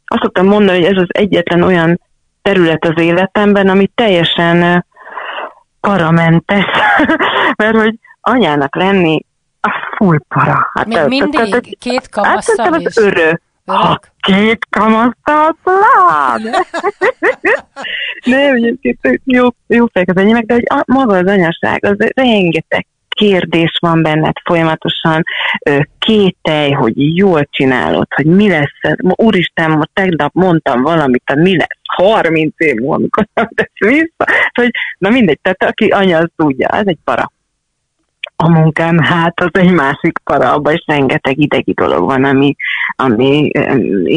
azt 0.06 0.22
szoktam 0.22 0.46
mondani, 0.46 0.78
hogy 0.78 0.96
ez 0.96 1.02
az 1.02 1.08
egyetlen 1.08 1.62
olyan 1.62 2.00
terület 2.42 2.86
az 2.86 3.02
életemben, 3.02 3.70
ami 3.70 3.90
teljesen 3.96 4.86
paramentes, 5.88 6.66
mert 7.58 7.76
hogy 7.76 8.00
anyának 8.22 8.76
lenni, 8.76 9.26
a 9.62 9.70
full 9.96 10.20
para. 10.28 10.70
Hát, 10.74 10.86
Még 10.86 11.08
mindig 11.08 11.50
tehát- 11.50 11.70
két 11.80 11.94
Hát 11.94 12.10
kamasszal 12.10 12.80
is? 12.80 12.86
az 12.86 12.98
örök. 12.98 13.42
Ha 13.66 14.00
két 14.20 14.68
kamasztal 14.70 15.58
pláne. 15.64 16.58
Nem, 18.26 18.56
egyébként 18.56 19.22
jó, 19.26 19.48
jó 19.68 19.86
fejek 19.92 20.10
az 20.10 20.18
enyémek, 20.18 20.46
de 20.46 20.54
hogy 20.54 20.64
a, 20.70 20.84
maga 20.86 21.18
az 21.18 21.26
anyaság, 21.28 21.86
az 21.86 21.96
rengeteg 22.16 22.86
kérdés 23.18 23.78
van 23.80 24.02
benned 24.02 24.36
folyamatosan, 24.44 25.24
kételj, 26.00 26.72
hogy 26.72 27.18
jól 27.18 27.48
csinálod, 27.52 28.08
hogy 28.16 28.26
mi 28.26 28.50
lesz 28.50 28.98
úristen, 29.00 29.72
ma 29.72 29.84
tegnap 29.94 30.34
mondtam 30.34 30.82
valamit, 30.82 31.24
hogy 31.26 31.38
mi 31.38 31.58
lesz 31.58 31.68
30 31.96 32.54
év 32.58 32.76
múlva, 32.76 32.96
amikor 32.96 33.28
nem 33.34 33.50
tesz 33.56 33.90
vissza. 33.90 34.26
Hogy, 34.54 34.72
na 34.98 35.10
mindegy, 35.10 35.40
tehát 35.42 35.64
aki 35.64 35.88
anya, 35.88 36.18
az 36.18 36.30
tudja, 36.36 36.68
ez 36.68 36.88
egy 36.88 36.98
para. 37.04 37.32
A 38.36 38.50
munkám, 38.50 38.98
hát 38.98 39.40
az 39.40 39.50
egy 39.52 39.72
másik 39.72 40.18
para, 40.24 40.54
abban 40.54 40.74
is 40.74 40.84
rengeteg 40.88 41.40
idegi 41.40 41.74
dolog 41.74 42.04
van, 42.04 42.24
ami, 42.24 42.56
ami 42.96 43.52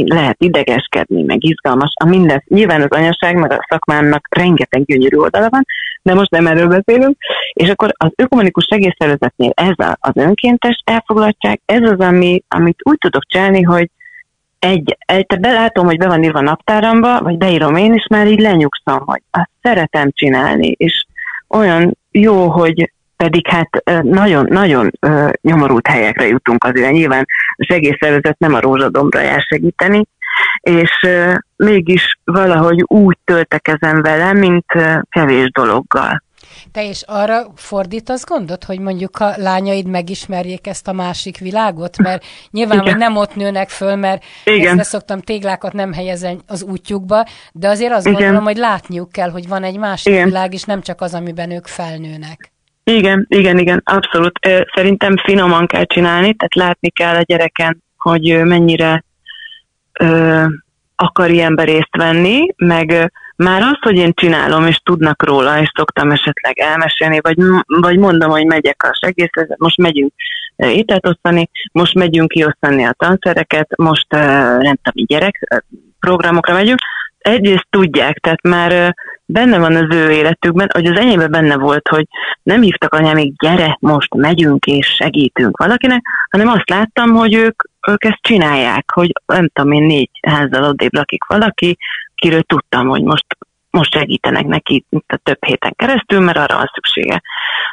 lehet 0.04 0.36
idegeskedni, 0.38 1.22
meg 1.22 1.44
izgalmas. 1.44 1.92
A 1.94 2.08
minden, 2.08 2.42
nyilván 2.46 2.80
az 2.80 2.98
anyaság, 2.98 3.36
meg 3.36 3.52
a 3.52 3.66
szakmámnak 3.68 4.26
rengeteg 4.36 4.84
gyönyörű 4.84 5.16
oldala 5.16 5.48
van, 5.48 5.64
de 6.02 6.14
most 6.14 6.30
nem 6.30 6.46
erről 6.46 6.68
beszélünk. 6.68 7.16
És 7.52 7.68
akkor 7.68 7.92
az 7.96 8.10
ökumenikus 8.16 8.66
segélyszervezetnél 8.70 9.52
ez 9.54 9.86
a, 9.86 9.96
az 10.00 10.12
önkéntes 10.14 10.82
elfoglaltság, 10.84 11.60
ez 11.66 11.82
az, 11.82 11.98
ami, 11.98 12.42
amit 12.48 12.78
úgy 12.82 12.98
tudok 12.98 13.26
csinálni, 13.26 13.62
hogy 13.62 13.90
egy, 14.58 14.96
egy 15.06 15.26
te 15.26 15.36
belátom, 15.36 15.86
hogy 15.86 15.98
be 15.98 16.06
van 16.06 16.22
írva 16.22 16.40
naptáramba, 16.40 17.20
vagy 17.20 17.36
beírom 17.36 17.76
én 17.76 17.94
is, 17.94 18.06
már 18.10 18.26
így 18.26 18.40
lenyugszom, 18.40 19.02
hogy 19.04 19.22
azt 19.30 19.50
szeretem 19.62 20.10
csinálni, 20.12 20.74
és 20.78 21.04
olyan 21.48 21.98
jó, 22.10 22.48
hogy 22.48 22.92
pedig 23.16 23.48
hát 23.48 24.02
nagyon-nagyon 24.02 24.90
nyomorult 25.42 25.86
helyekre 25.86 26.26
jutunk 26.26 26.64
azért. 26.64 26.92
Nyilván 26.92 27.26
a 27.56 27.64
segélyszervezet 27.64 28.38
nem 28.38 28.54
a 28.54 28.60
rózsadombra 28.60 29.20
jár 29.20 29.40
segíteni, 29.40 30.06
és 30.60 30.90
mégis 31.56 32.18
valahogy 32.24 32.82
úgy 32.86 33.18
töltekezem 33.24 34.02
vele, 34.02 34.32
mint 34.32 34.66
kevés 35.08 35.50
dologgal. 35.50 36.22
Te 36.72 36.84
is 36.84 37.02
arra 37.06 37.46
fordítasz 37.54 38.26
gondot, 38.26 38.64
hogy 38.64 38.78
mondjuk 38.78 39.16
a 39.18 39.32
lányaid 39.36 39.86
megismerjék 39.86 40.66
ezt 40.66 40.88
a 40.88 40.92
másik 40.92 41.38
világot? 41.38 41.98
Mert 41.98 42.24
nyilván, 42.50 42.78
Igen. 42.78 42.90
hogy 42.90 43.00
nem 43.00 43.16
ott 43.16 43.34
nőnek 43.34 43.68
föl, 43.68 43.96
mert 43.96 44.24
Igen. 44.44 44.78
ezt 44.78 44.90
szoktam 44.90 45.20
téglákat 45.20 45.72
nem 45.72 45.92
helyezni 45.92 46.38
az 46.46 46.62
útjukba, 46.62 47.24
de 47.52 47.68
azért 47.68 47.92
azt 47.92 48.06
Igen. 48.06 48.18
gondolom, 48.18 48.44
hogy 48.44 48.56
látniuk 48.56 49.12
kell, 49.12 49.30
hogy 49.30 49.48
van 49.48 49.62
egy 49.62 49.78
másik 49.78 50.12
Igen. 50.12 50.24
világ, 50.24 50.52
és 50.52 50.62
nem 50.62 50.80
csak 50.80 51.00
az, 51.00 51.14
amiben 51.14 51.50
ők 51.50 51.66
felnőnek. 51.66 52.52
Igen, 52.84 53.26
igen, 53.28 53.58
igen, 53.58 53.82
abszolút. 53.84 54.38
Szerintem 54.74 55.16
finoman 55.16 55.66
kell 55.66 55.84
csinálni, 55.84 56.34
tehát 56.34 56.54
látni 56.54 56.90
kell 56.90 57.14
a 57.14 57.22
gyereken, 57.22 57.82
hogy 57.96 58.44
mennyire 58.44 59.04
ö, 60.00 60.44
akar 60.96 61.30
ilyenbe 61.30 61.64
részt 61.64 61.96
venni, 61.96 62.46
meg 62.56 63.12
már 63.36 63.62
az, 63.62 63.78
hogy 63.80 63.96
én 63.96 64.12
csinálom, 64.14 64.66
és 64.66 64.80
tudnak 64.84 65.24
róla, 65.24 65.60
és 65.60 65.70
szoktam 65.74 66.10
esetleg 66.10 66.58
elmesélni, 66.58 67.18
vagy, 67.20 67.36
vagy 67.66 67.98
mondom, 67.98 68.30
hogy 68.30 68.46
megyek 68.46 68.82
a 68.82 68.98
segélyszervezet, 69.00 69.58
most 69.58 69.76
megyünk 69.76 70.12
ételt 70.56 71.06
osztani, 71.06 71.50
most 71.72 71.94
megyünk 71.94 72.28
kiosztani 72.28 72.84
a 72.84 72.94
tanszereket, 72.98 73.76
most 73.76 74.06
nem 74.10 74.76
tudom, 74.82 75.06
gyerek 75.06 75.62
programokra 76.00 76.54
megyünk, 76.54 76.78
egyrészt 77.18 77.66
tudják, 77.70 78.18
tehát 78.18 78.42
már 78.42 78.94
benne 79.24 79.58
van 79.58 79.74
az 79.76 79.96
ő 79.96 80.10
életükben, 80.10 80.68
hogy 80.72 80.86
az 80.86 80.98
enyémben 80.98 81.30
benne 81.30 81.56
volt, 81.56 81.88
hogy 81.88 82.06
nem 82.42 82.62
hívtak 82.62 82.94
anyámig, 82.94 83.32
gyere, 83.36 83.76
most 83.80 84.14
megyünk 84.14 84.64
és 84.64 84.86
segítünk 84.86 85.56
valakinek, 85.56 86.02
hanem 86.30 86.48
azt 86.48 86.70
láttam, 86.70 87.14
hogy 87.14 87.34
ők, 87.34 87.62
ők 87.88 88.04
ezt 88.04 88.18
csinálják, 88.20 88.90
hogy 88.90 89.12
nem 89.26 89.48
tudom 89.52 89.72
én, 89.72 89.82
négy 89.82 90.10
házzal 90.22 90.64
odébb 90.64 90.94
lakik 90.94 91.24
valaki, 91.24 91.76
kiről 92.14 92.42
tudtam, 92.42 92.88
hogy 92.88 93.02
most, 93.02 93.26
most 93.70 93.92
segítenek 93.92 94.46
neki 94.46 94.84
a 95.06 95.16
több 95.22 95.44
héten 95.44 95.72
keresztül, 95.76 96.20
mert 96.20 96.38
arra 96.38 96.56
van 96.56 96.70
szüksége. 96.74 97.22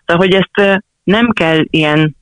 Szóval, 0.05 0.27
hogy 0.27 0.33
ezt 0.33 0.81
nem 1.03 1.29
kell 1.29 1.63
ilyen 1.69 2.15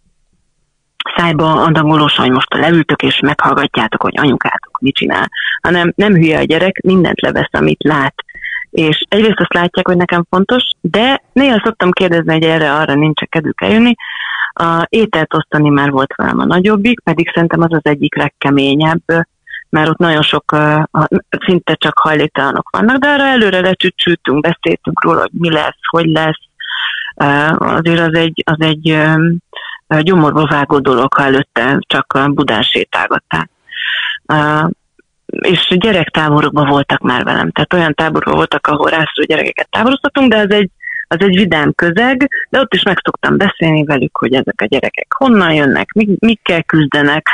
szájba 1.15 1.51
adagolós, 1.51 2.15
hogy 2.15 2.31
most 2.31 2.53
leültök 2.53 3.01
és 3.01 3.19
meghallgatjátok, 3.19 4.01
hogy 4.01 4.17
anyukátok 4.17 4.79
mit 4.79 4.95
csinál, 4.95 5.29
hanem 5.61 5.93
nem 5.95 6.13
hülye 6.13 6.39
a 6.39 6.43
gyerek, 6.43 6.81
mindent 6.81 7.21
levesz, 7.21 7.49
amit 7.51 7.83
lát. 7.83 8.15
És 8.69 9.05
egyrészt 9.09 9.39
azt 9.39 9.53
látják, 9.53 9.87
hogy 9.87 9.97
nekem 9.97 10.25
fontos, 10.29 10.63
de 10.81 11.21
néha 11.33 11.61
szoktam 11.63 11.91
kérdezni, 11.91 12.33
hogy 12.33 12.43
erre 12.43 12.73
arra 12.73 12.93
nincs 12.93 13.21
kedvük 13.21 13.61
eljönni. 13.61 13.95
A 14.57 14.85
ételt 14.89 15.33
osztani 15.33 15.69
már 15.69 15.91
volt 15.91 16.15
velem 16.15 16.39
a 16.39 16.45
nagyobbik, 16.45 16.99
pedig 16.99 17.31
szerintem 17.33 17.61
az 17.61 17.73
az 17.73 17.83
egyik 17.83 18.15
legkeményebb, 18.15 19.03
mert 19.69 19.89
ott 19.89 19.97
nagyon 19.97 20.21
sok, 20.21 20.55
szinte 21.45 21.73
csak 21.73 21.97
hajléktalanok 21.97 22.69
vannak, 22.69 22.97
de 22.97 23.07
arra 23.07 23.23
előre 23.23 23.59
lecsücsültünk, 23.59 24.41
beszéltünk 24.41 25.03
róla, 25.03 25.19
hogy 25.19 25.31
mi 25.33 25.51
lesz, 25.51 25.79
hogy 25.89 26.05
lesz. 26.05 26.39
Azért 27.57 27.99
az 27.99 28.15
egy, 28.17 28.43
az 28.45 28.57
egy 28.59 28.97
gyomorba 29.99 30.45
vágó 30.45 30.79
dolog, 30.79 31.13
ha 31.13 31.23
előtte 31.23 31.77
csak 31.79 32.19
Budán 32.27 32.61
sétálgatták. 32.61 33.49
És 35.39 35.67
gyerektáborokban 35.69 36.67
voltak 36.67 36.99
már 36.99 37.23
velem, 37.23 37.51
tehát 37.51 37.73
olyan 37.73 37.93
táborokban 37.93 38.35
voltak, 38.35 38.67
ahol 38.67 38.89
rászorú 38.89 39.25
gyerekeket 39.27 39.69
táboroztatunk, 39.69 40.31
de 40.31 40.37
ez 40.37 40.49
egy, 40.49 40.69
az 41.07 41.17
egy 41.19 41.35
vidám 41.35 41.73
közeg, 41.75 42.29
de 42.49 42.59
ott 42.59 42.73
is 42.73 42.83
meg 42.83 42.97
szoktam 43.03 43.37
beszélni 43.37 43.83
velük, 43.83 44.17
hogy 44.17 44.33
ezek 44.33 44.61
a 44.61 44.65
gyerekek 44.65 45.13
honnan 45.17 45.53
jönnek, 45.53 45.89
mikkel 46.19 46.63
küzdenek, 46.63 47.27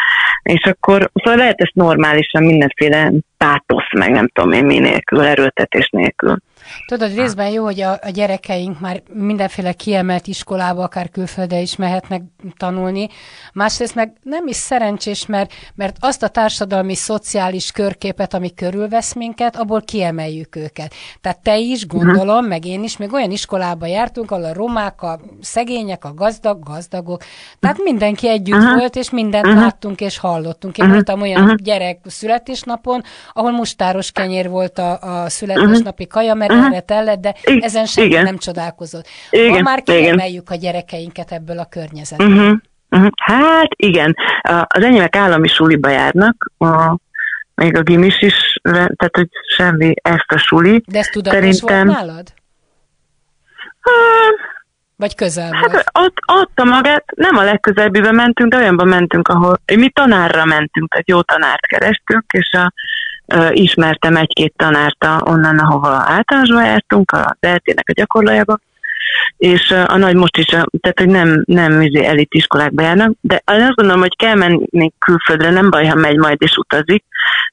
és 0.43 0.63
akkor 0.63 1.09
szóval 1.13 1.37
lehet 1.37 1.61
ezt 1.61 1.75
normálisan 1.75 2.43
mindenféle 2.43 3.11
pátosz, 3.37 3.93
meg 3.93 4.11
nem 4.11 4.27
tudom 4.27 4.51
én 4.51 4.65
mi 4.65 4.79
nélkül, 4.79 5.21
erőltetés 5.21 5.89
nélkül. 5.89 6.37
Tudod, 6.85 7.15
részben 7.15 7.49
jó, 7.49 7.63
hogy 7.63 7.81
a, 7.81 7.91
a 7.91 8.09
gyerekeink 8.09 8.79
már 8.79 9.01
mindenféle 9.13 9.73
kiemelt 9.73 10.27
iskolába, 10.27 10.83
akár 10.83 11.09
külföldre 11.09 11.59
is 11.59 11.75
mehetnek 11.75 12.21
tanulni. 12.57 13.07
Másrészt 13.53 13.95
meg 13.95 14.13
nem 14.23 14.47
is 14.47 14.55
szerencsés, 14.55 15.25
mert, 15.25 15.53
mert 15.75 15.95
azt 15.99 16.23
a 16.23 16.27
társadalmi, 16.27 16.95
szociális 16.95 17.71
körképet, 17.71 18.33
ami 18.33 18.53
körülvesz 18.53 19.13
minket, 19.13 19.55
abból 19.55 19.81
kiemeljük 19.81 20.55
őket. 20.55 20.93
Tehát 21.21 21.39
te 21.39 21.57
is, 21.57 21.87
gondolom, 21.87 22.45
meg 22.45 22.65
én 22.65 22.83
is, 22.83 22.97
még 22.97 23.13
olyan 23.13 23.31
iskolába 23.31 23.85
jártunk, 23.85 24.31
ahol 24.31 24.43
a 24.43 24.53
romák, 24.53 25.01
a 25.01 25.19
szegények, 25.41 26.05
a 26.05 26.13
gazdag, 26.13 26.63
gazdagok. 26.63 27.23
Tehát 27.59 27.77
mindenki 27.83 28.29
együtt 28.29 28.57
uh-huh. 28.57 28.77
volt, 28.77 28.95
és 28.95 29.09
mindent 29.09 29.45
uh-huh. 29.45 29.61
láttunk 29.61 30.01
és 30.01 30.17
hallottunk. 30.17 30.77
Én 30.77 30.89
voltam 30.89 31.21
olyan 31.21 31.55
gyerek 31.63 31.99
születésnapon, 32.05 33.01
ahol 33.33 33.51
mustáros 33.51 34.11
kenyér 34.11 34.49
volt 34.49 34.79
a, 34.79 34.99
a 35.01 35.29
születésnapi 35.29 36.07
kaja, 36.07 36.33
mert 36.33 36.50
uh-huh. 36.51 36.65
erre 36.65 36.79
tellett, 36.79 37.19
de 37.19 37.35
I- 37.45 37.63
ezen 37.63 37.85
senki 37.85 38.09
igen. 38.09 38.23
nem 38.23 38.37
csodálkozott. 38.37 39.07
Igen. 39.29 39.49
Ma 39.49 39.59
már 39.59 39.83
kiemeljük 39.83 40.49
a 40.49 40.55
gyerekeinket 40.55 41.31
ebből 41.31 41.59
a 41.59 41.65
környezetből. 41.65 42.27
Uh-huh. 42.27 42.57
Uh-huh. 42.89 43.09
Hát 43.23 43.69
igen, 43.75 44.15
az 44.67 44.83
enyémek 44.83 45.15
állami 45.15 45.47
suliba 45.47 45.89
járnak, 45.89 46.51
a, 46.57 46.97
még 47.55 47.77
a 47.77 47.81
gimis 47.81 48.21
is, 48.21 48.59
tehát 48.63 49.15
hogy 49.15 49.29
semmi 49.55 49.93
ezt 50.01 50.31
a 50.31 50.37
suli. 50.37 50.83
De 50.87 50.99
ez 50.99 51.07
tudatos 51.07 51.39
Szerintem... 51.39 51.87
volt 51.87 51.97
nálad? 51.97 52.33
Uh, 53.83 54.49
vagy 54.95 55.15
közel 55.15 55.51
hát, 55.51 55.71
volt? 55.71 55.89
Ott, 55.93 56.17
ott 56.25 56.59
a 56.59 56.63
magát, 56.63 57.03
nem 57.15 57.37
a 57.37 57.43
legközelebbibe 57.43 58.11
mentünk, 58.11 58.51
de 58.51 58.57
olyanban 58.57 58.87
mentünk, 58.87 59.27
ahol 59.27 59.61
mi 59.75 59.89
tanárra 59.89 60.45
mentünk, 60.45 60.89
tehát 60.89 61.09
jó 61.09 61.21
tanárt 61.21 61.65
kerestünk, 61.65 62.23
és 62.31 62.51
a, 62.51 62.73
ismertem 63.51 64.15
egy-két 64.15 64.53
tanárt 64.55 65.05
onnan, 65.19 65.59
ahova 65.59 65.89
általánosba 65.89 66.61
jártunk, 66.63 67.11
a 67.11 67.35
eltének 67.39 67.89
a 67.89 67.93
gyakorlójába, 67.93 68.59
és 69.37 69.71
a 69.71 69.97
nagy 69.97 70.15
most 70.15 70.37
is, 70.37 70.45
tehát 70.45 70.99
hogy 70.99 71.07
nem, 71.07 71.43
nem 71.45 71.81
izé 71.81 72.05
elit 72.05 72.33
iskolákba 72.33 72.81
járnak, 72.81 73.11
de 73.21 73.41
azt 73.45 73.75
gondolom, 73.75 74.01
hogy 74.01 74.15
kell 74.15 74.35
menni 74.35 74.91
külföldre, 74.99 75.49
nem 75.49 75.69
baj, 75.69 75.85
ha 75.85 75.95
megy 75.95 76.17
majd 76.17 76.37
és 76.39 76.55
utazik, 76.57 77.03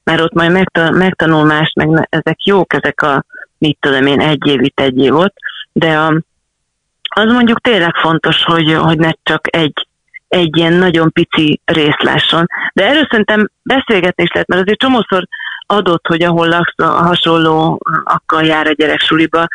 mert 0.03 0.21
ott 0.21 0.33
majd 0.33 0.69
megtanul 0.91 1.45
más, 1.45 1.73
meg 1.75 2.07
ezek 2.09 2.43
jók, 2.43 2.73
ezek 2.73 3.01
a, 3.01 3.25
mit 3.57 3.77
tudom 3.79 4.05
én, 4.05 4.19
egy 4.19 4.47
év 4.47 4.61
itt, 4.61 4.79
egy 4.79 4.97
év 4.97 5.15
ott, 5.15 5.35
de 5.71 5.97
a, 5.97 6.21
az 7.09 7.31
mondjuk 7.31 7.61
tényleg 7.61 7.95
fontos, 7.95 8.43
hogy, 8.43 8.73
hogy 8.73 8.97
ne 8.97 9.11
csak 9.23 9.55
egy, 9.55 9.87
egy 10.27 10.57
ilyen 10.57 10.73
nagyon 10.73 11.11
pici 11.11 11.61
rész 11.65 11.99
lásson. 11.99 12.45
De 12.73 12.87
erről 12.87 13.07
szerintem 13.09 13.49
beszélgetés 13.63 14.29
lehet, 14.31 14.47
mert 14.47 14.61
azért 14.61 14.79
csomószor 14.79 15.27
adott, 15.71 16.07
hogy 16.07 16.23
ahol 16.23 16.47
laksz, 16.47 16.79
a 16.79 16.85
hasonló 16.85 17.79
akkor 18.03 18.43
jár 18.43 18.67
a 18.67 18.71
gyerek 18.71 18.99
suliba, 18.99 19.47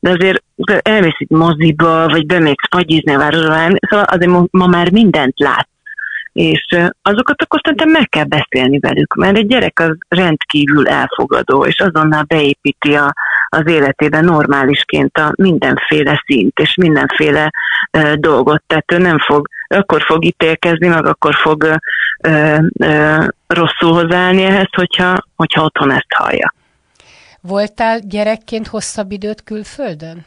de 0.00 0.10
azért 0.10 0.42
elmész 0.82 1.18
itt 1.18 1.30
moziba, 1.30 2.08
vagy 2.08 2.26
bemész 2.26 2.68
fagyizni 2.70 3.14
a 3.14 3.18
városban, 3.18 3.78
szóval 3.88 4.04
azért 4.04 4.48
ma, 4.50 4.66
már 4.66 4.92
mindent 4.92 5.40
lát. 5.40 5.68
És 6.32 6.66
azokat 7.02 7.42
akkor 7.42 7.60
szerintem 7.62 7.90
meg 7.90 8.08
kell 8.08 8.24
beszélni 8.24 8.78
velük, 8.78 9.14
mert 9.14 9.36
egy 9.36 9.46
gyerek 9.46 9.80
az 9.80 9.96
rendkívül 10.08 10.88
elfogadó, 10.88 11.64
és 11.64 11.80
azonnal 11.80 12.22
beépíti 12.22 12.94
a, 12.94 13.14
az 13.48 13.66
életébe 13.66 14.20
normálisként 14.20 15.16
a 15.16 15.32
mindenféle 15.36 16.22
szint 16.26 16.58
és 16.58 16.74
mindenféle 16.74 17.50
uh, 17.92 18.12
dolgot. 18.12 18.62
Tehát 18.66 18.92
ő 18.92 18.98
nem 18.98 19.18
fog, 19.18 19.48
akkor 19.68 20.02
fog 20.02 20.24
ítélkezni, 20.24 20.88
meg 20.88 21.06
akkor 21.06 21.34
fog 21.34 21.78
uh, 22.28 22.58
uh, 22.72 23.26
rosszul 23.46 23.92
hozzáállni 23.92 24.42
ehhez, 24.42 24.68
hogyha, 24.70 25.16
hogyha 25.36 25.64
otthon 25.64 25.90
ezt 25.90 26.14
hallja. 26.14 26.54
Voltál 27.40 27.98
gyerekként 28.00 28.66
hosszabb 28.66 29.10
időt 29.10 29.42
külföldön? 29.42 30.26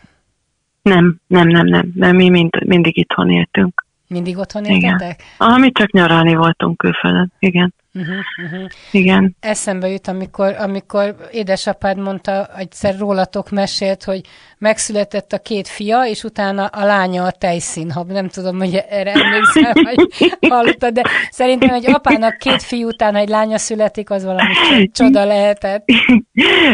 Nem, 0.81 1.15
nem, 1.27 1.47
nem, 1.47 1.65
nem. 1.65 1.91
nem 1.95 2.15
mi 2.15 2.29
mind, 2.29 2.65
mindig 2.65 2.97
itthon 2.97 3.29
éltünk. 3.29 3.85
Mindig 4.07 4.37
otthon 4.37 4.65
éltetek? 4.65 5.23
Ah, 5.37 5.59
mi 5.59 5.71
csak 5.71 5.91
nyaralni 5.91 6.35
voltunk 6.35 6.77
külföldön, 6.77 7.31
igen. 7.39 7.73
Uh-huh, 7.93 8.15
uh-huh. 8.43 8.69
Igen. 8.91 9.35
Eszembe 9.39 9.87
jut, 9.87 10.07
amikor, 10.07 10.55
amikor 10.59 11.15
édesapád 11.31 11.97
mondta, 11.97 12.47
egyszer 12.57 12.97
rólatok 12.97 13.49
mesélt, 13.49 14.03
hogy 14.03 14.21
megszületett 14.57 15.31
a 15.31 15.39
két 15.39 15.67
fia, 15.67 16.05
és 16.05 16.23
utána 16.23 16.65
a 16.65 16.85
lánya 16.85 17.23
a 17.23 17.31
tejszínhab. 17.31 18.11
Nem 18.11 18.27
tudom, 18.27 18.57
hogy 18.57 18.75
erre 18.89 19.11
emlékszel, 19.11 19.73
vagy 19.87 20.29
hallottad, 20.49 20.93
de 20.93 21.03
szerintem 21.29 21.69
egy 21.69 21.89
apának 21.89 22.37
két 22.37 22.61
fiú 22.63 22.87
után 22.87 23.15
egy 23.15 23.29
lánya 23.29 23.57
születik, 23.57 24.09
az 24.09 24.23
valami 24.23 24.53
csoda 24.91 25.25
lehetett. 25.25 25.85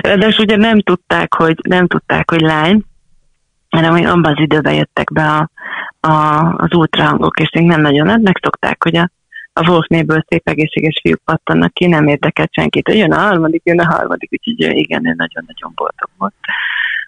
De 0.02 0.36
ugye 0.38 0.56
nem 0.56 0.82
tudták, 0.82 1.34
hogy, 1.34 1.56
nem 1.68 1.88
tudták, 1.88 2.30
hogy 2.30 2.42
lány, 2.42 2.84
hanem 3.70 3.92
hogy 3.92 4.06
abban 4.06 4.32
az 4.32 4.42
időben 4.42 4.74
jöttek 4.74 5.12
be 5.14 5.24
a, 5.24 5.50
a, 6.08 6.38
az 6.58 6.74
ultrahangok, 6.74 7.40
és 7.40 7.50
még 7.54 7.66
nem 7.66 7.82
nagyon 7.82 8.08
adnak, 8.10 8.40
szokták, 8.42 8.84
hogy 8.84 8.96
a 8.96 9.12
a 9.58 9.70
Wolfnéből 9.70 10.26
szép 10.28 10.48
egészséges 10.48 11.00
fiúk 11.02 11.22
pattannak 11.26 11.74
ki, 11.74 11.86
nem 11.86 12.08
érdekelt 12.08 12.54
senkit. 12.54 12.94
Jön 12.94 13.12
a 13.12 13.20
harmadik, 13.20 13.62
jön 13.66 13.80
a 13.80 13.86
harmadik, 13.96 14.30
úgyhogy 14.32 14.78
igen, 14.78 15.08
ő 15.08 15.14
nagyon-nagyon 15.18 15.72
boldog 15.76 16.10
volt, 16.18 16.34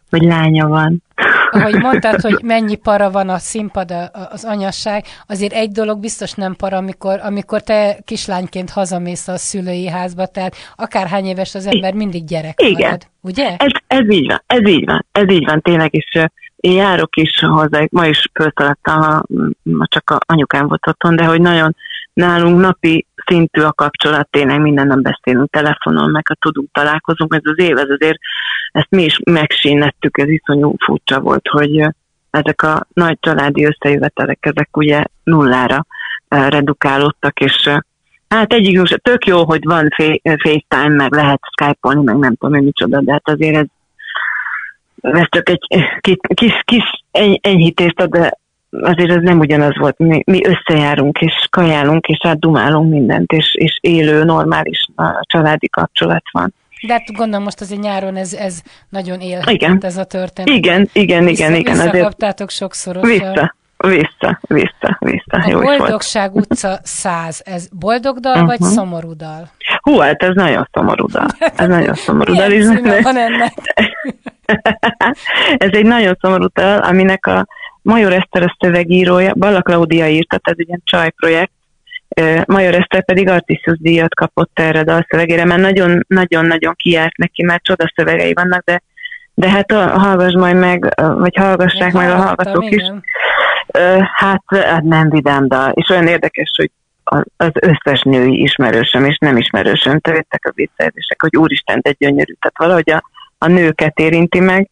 hogy 0.09 0.21
lánya 0.21 0.67
van. 0.67 1.03
Ahogy 1.51 1.81
mondtad, 1.87 2.21
hogy 2.21 2.39
mennyi 2.43 2.75
para 2.75 3.11
van 3.11 3.29
a 3.29 3.37
színpad, 3.37 3.93
az 4.31 4.45
anyasság, 4.45 5.05
azért 5.27 5.53
egy 5.53 5.71
dolog 5.71 5.99
biztos 5.99 6.33
nem 6.33 6.55
para, 6.55 6.77
amikor, 6.77 7.19
amikor 7.23 7.61
te 7.61 7.97
kislányként 8.05 8.69
hazamész 8.69 9.27
a 9.27 9.37
szülői 9.37 9.87
házba, 9.87 10.25
tehát 10.25 10.55
akárhány 10.75 11.25
éves 11.25 11.55
az 11.55 11.65
ember, 11.65 11.93
mindig 11.93 12.25
gyerek 12.25 12.61
Igen. 12.61 12.81
marad, 12.81 13.07
ugye? 13.21 13.55
Ez, 13.57 13.71
ez 13.87 14.09
így 14.11 14.27
van, 14.27 14.41
ez 14.45 14.67
így 14.67 14.85
van, 14.85 15.05
ez 15.11 15.31
így 15.31 15.45
van, 15.45 15.61
tényleg 15.61 15.95
is 15.95 16.05
én 16.59 16.73
járok 16.73 17.15
is 17.15 17.39
hozzá, 17.39 17.85
ma 17.89 18.05
is 18.05 18.29
föltaladtam, 18.33 19.23
ma 19.63 19.85
csak 19.87 20.09
a 20.09 20.17
anyukám 20.25 20.67
volt 20.67 20.87
otthon, 20.87 21.15
de 21.15 21.25
hogy 21.25 21.41
nagyon 21.41 21.75
nálunk 22.13 22.59
napi 22.59 23.05
szintű 23.25 23.61
a 23.61 23.73
kapcsolat, 23.73 24.29
tényleg 24.29 24.61
minden 24.61 24.87
nem 24.87 25.01
beszélünk 25.01 25.49
telefonon, 25.49 26.11
meg 26.11 26.27
ha 26.27 26.35
tudunk 26.39 26.71
találkozunk, 26.71 27.33
ez 27.33 27.41
az 27.43 27.59
év, 27.59 27.77
ez 27.77 27.89
azért, 27.89 28.17
ezt 28.71 28.89
mi 28.89 29.03
is 29.03 29.19
megsínettük, 29.23 30.17
ez 30.17 30.29
iszonyú 30.29 30.75
furcsa 30.85 31.19
volt, 31.19 31.47
hogy 31.47 31.89
ezek 32.29 32.61
a 32.61 32.87
nagy 32.93 33.17
családi 33.19 33.65
összejövetelek, 33.65 34.37
ezek 34.45 34.77
ugye 34.77 35.03
nullára 35.23 35.85
redukálódtak, 36.27 37.39
és 37.39 37.69
hát 38.29 38.53
egyik 38.53 38.97
tök 38.97 39.25
jó, 39.25 39.45
hogy 39.45 39.63
van 39.63 39.87
FaceTime, 40.21 40.95
meg 40.95 41.13
lehet 41.13 41.41
Skype-olni, 41.51 42.03
meg 42.03 42.15
nem 42.15 42.35
tudom, 42.35 42.55
hogy 42.55 42.63
micsoda, 42.63 43.01
de 43.01 43.11
hát 43.11 43.29
azért 43.29 43.55
ez, 43.55 43.65
ez 45.01 45.27
csak 45.29 45.49
egy 45.49 45.65
kis, 45.99 46.17
kis, 46.33 46.61
kis 46.65 46.83
enyhítést 47.41 47.99
ad, 47.99 48.37
azért 48.69 49.09
ez 49.09 49.21
nem 49.21 49.39
ugyanaz 49.39 49.77
volt. 49.77 49.97
Mi, 49.97 50.23
mi 50.25 50.41
összejárunk, 50.45 51.19
és 51.21 51.33
kajálunk, 51.49 52.07
és 52.07 52.17
átdumálunk 52.21 52.91
mindent, 52.91 53.31
és, 53.31 53.55
és 53.55 53.77
élő, 53.81 54.23
normális 54.23 54.87
a 54.95 55.25
családi 55.27 55.69
kapcsolat 55.69 56.23
van. 56.31 56.53
De 56.87 56.93
hát 56.93 57.11
gondolom 57.11 57.43
most 57.43 57.61
azért 57.61 57.81
nyáron 57.81 58.15
ez, 58.15 58.33
ez 58.33 58.61
nagyon 58.89 59.19
élhetett 59.19 59.53
igen. 59.53 59.77
ez 59.81 59.97
a 59.97 60.03
történet. 60.03 60.55
Igen, 60.55 60.89
igen, 60.93 61.27
igen. 61.27 61.55
igen 61.55 61.77
Visszakaptátok 61.77 62.49
sokszor. 62.49 62.99
Vissza, 63.01 63.55
vissza, 63.77 64.39
vissza, 64.47 64.97
vissza. 64.99 65.25
A 65.29 65.49
Jó 65.49 65.59
Boldogság 65.59 66.35
utca 66.35 66.79
100, 66.83 67.41
ez 67.45 67.67
boldog 67.79 68.17
dal 68.19 68.33
uh-huh. 68.33 68.47
vagy 68.47 68.61
szomorú 68.61 69.13
dal? 69.15 69.49
Hú, 69.81 69.97
hát 69.97 70.23
ez 70.23 70.35
nagyon 70.35 70.67
szomorú 70.71 71.05
dal. 71.05 71.27
Ez 71.55 71.67
nagyon 71.67 71.93
szomorú 71.93 72.33
dal. 72.33 72.47
Milyen 72.47 73.01
van 73.01 73.17
ennek? 73.17 73.53
ez 75.65 75.69
egy 75.71 75.85
nagyon 75.85 76.17
szomorú 76.21 76.45
dal, 76.53 76.77
aminek 76.77 77.25
a 77.25 77.47
Major 77.89 78.13
Eszter 78.13 78.43
a 78.43 78.55
szövegírója, 78.59 79.33
Balla 79.33 79.61
Klaudia 79.61 80.07
írta, 80.07 80.37
tehát 80.37 80.59
egy 80.59 80.67
ilyen 80.67 80.81
csaj 80.83 81.09
projekt, 81.09 81.51
Major 82.45 82.75
Eszter 82.75 83.05
pedig 83.05 83.29
Artisius 83.29 83.77
díjat 83.79 84.15
kapott 84.15 84.59
erre 84.59 84.79
a 84.79 84.83
dalszövegére, 84.83 85.45
mert 85.45 85.61
nagyon-nagyon 86.07 86.73
kiárt 86.75 87.17
neki, 87.17 87.43
mert 87.43 87.63
csoda 87.63 87.91
szövegei 87.95 88.33
vannak, 88.33 88.63
de, 88.63 88.81
de 89.33 89.49
hát 89.49 89.71
hallgass 89.71 90.33
majd 90.33 90.55
meg, 90.55 90.93
vagy 90.95 91.35
hallgassák 91.35 91.93
meg 91.93 92.09
a 92.09 92.15
hallgatók 92.15 92.71
is. 92.71 92.83
Hát, 94.15 94.43
hát 94.49 94.83
nem 94.83 95.09
vidám 95.09 95.47
dal, 95.47 95.71
és 95.71 95.89
olyan 95.89 96.07
érdekes, 96.07 96.51
hogy 96.55 96.71
az 97.37 97.51
összes 97.53 98.01
női 98.01 98.41
ismerősöm 98.41 99.05
és 99.05 99.17
nem 99.17 99.37
ismerősöm 99.37 99.99
törődtek 99.99 100.45
a 100.45 100.51
visszajelzések, 100.55 101.21
hogy 101.21 101.37
úristen, 101.37 101.79
egy 101.81 101.95
gyönyörű. 101.99 102.33
Tehát 102.39 102.57
valahogy 102.57 102.91
a, 102.91 103.03
a 103.37 103.47
nőket 103.47 103.99
érinti 103.99 104.39
meg. 104.39 104.69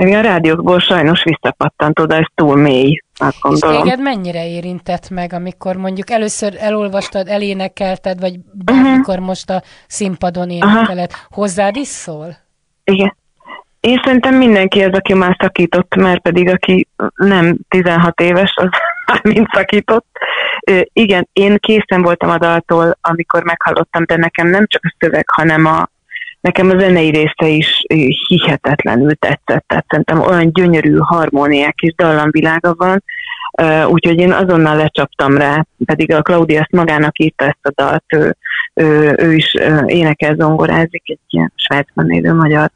Ami 0.00 0.14
a 0.14 0.20
rádiókból 0.20 0.78
sajnos 0.78 1.22
visszapattant 1.22 1.98
oda, 1.98 2.14
ez 2.14 2.26
túl 2.34 2.56
mély, 2.56 3.02
azt 3.16 3.40
gondolom. 3.40 3.76
És 3.76 3.82
téged 3.82 4.00
mennyire 4.00 4.48
érintett 4.48 5.10
meg, 5.10 5.32
amikor 5.32 5.76
mondjuk 5.76 6.10
először 6.10 6.56
elolvastad, 6.58 7.28
elénekelted, 7.28 8.20
vagy 8.20 8.38
bármikor 8.52 9.14
uh-huh. 9.14 9.26
most 9.26 9.50
a 9.50 9.62
színpadon 9.86 10.50
énekeled, 10.50 11.10
uh-huh. 11.10 11.26
hozzád 11.30 11.76
is 11.76 11.86
szól? 11.86 12.36
Igen. 12.84 13.16
Én 13.80 14.00
szerintem 14.04 14.34
mindenki 14.34 14.82
az, 14.82 14.92
aki 14.92 15.14
már 15.14 15.36
szakított, 15.40 15.94
mert 15.94 16.20
pedig 16.20 16.48
aki 16.48 16.88
nem 17.14 17.58
16 17.68 18.20
éves, 18.20 18.54
az 18.54 18.68
mint 19.32 19.48
szakított. 19.52 20.06
Igen, 20.92 21.28
én 21.32 21.56
készen 21.58 22.02
voltam 22.02 22.30
a 22.30 22.38
daltól, 22.38 22.98
amikor 23.00 23.42
meghallottam, 23.42 24.04
de 24.04 24.16
nekem 24.16 24.46
nem 24.46 24.66
csak 24.66 24.82
a 24.84 24.94
szöveg, 24.98 25.24
hanem 25.30 25.66
a, 25.66 25.88
nekem 26.40 26.70
a 26.70 26.78
zenei 26.78 27.10
része 27.10 27.48
is 27.48 27.84
hihetetlenül 28.28 29.14
tetszett. 29.14 29.64
Tehát 29.66 29.86
szerintem 29.88 30.20
olyan 30.20 30.52
gyönyörű 30.52 30.96
harmóniák 30.96 31.80
és 31.80 31.94
dallamvilága 31.94 32.74
van, 32.74 33.02
úgyhogy 33.86 34.18
én 34.18 34.32
azonnal 34.32 34.76
lecsaptam 34.76 35.36
rá, 35.36 35.66
pedig 35.84 36.12
a 36.12 36.22
Claudia 36.22 36.60
ezt 36.60 36.72
magának 36.72 37.18
írta 37.18 37.44
ezt 37.44 37.58
a 37.62 37.82
dalt, 37.82 38.04
ő, 38.08 38.36
ő, 38.74 39.14
ő 39.18 39.34
is 39.34 39.54
énekel, 39.86 40.34
zongorázik, 40.34 41.02
egy 41.04 41.18
ilyen 41.28 41.52
Svájcban 41.54 42.10
élő 42.10 42.34
magyar 42.34 42.70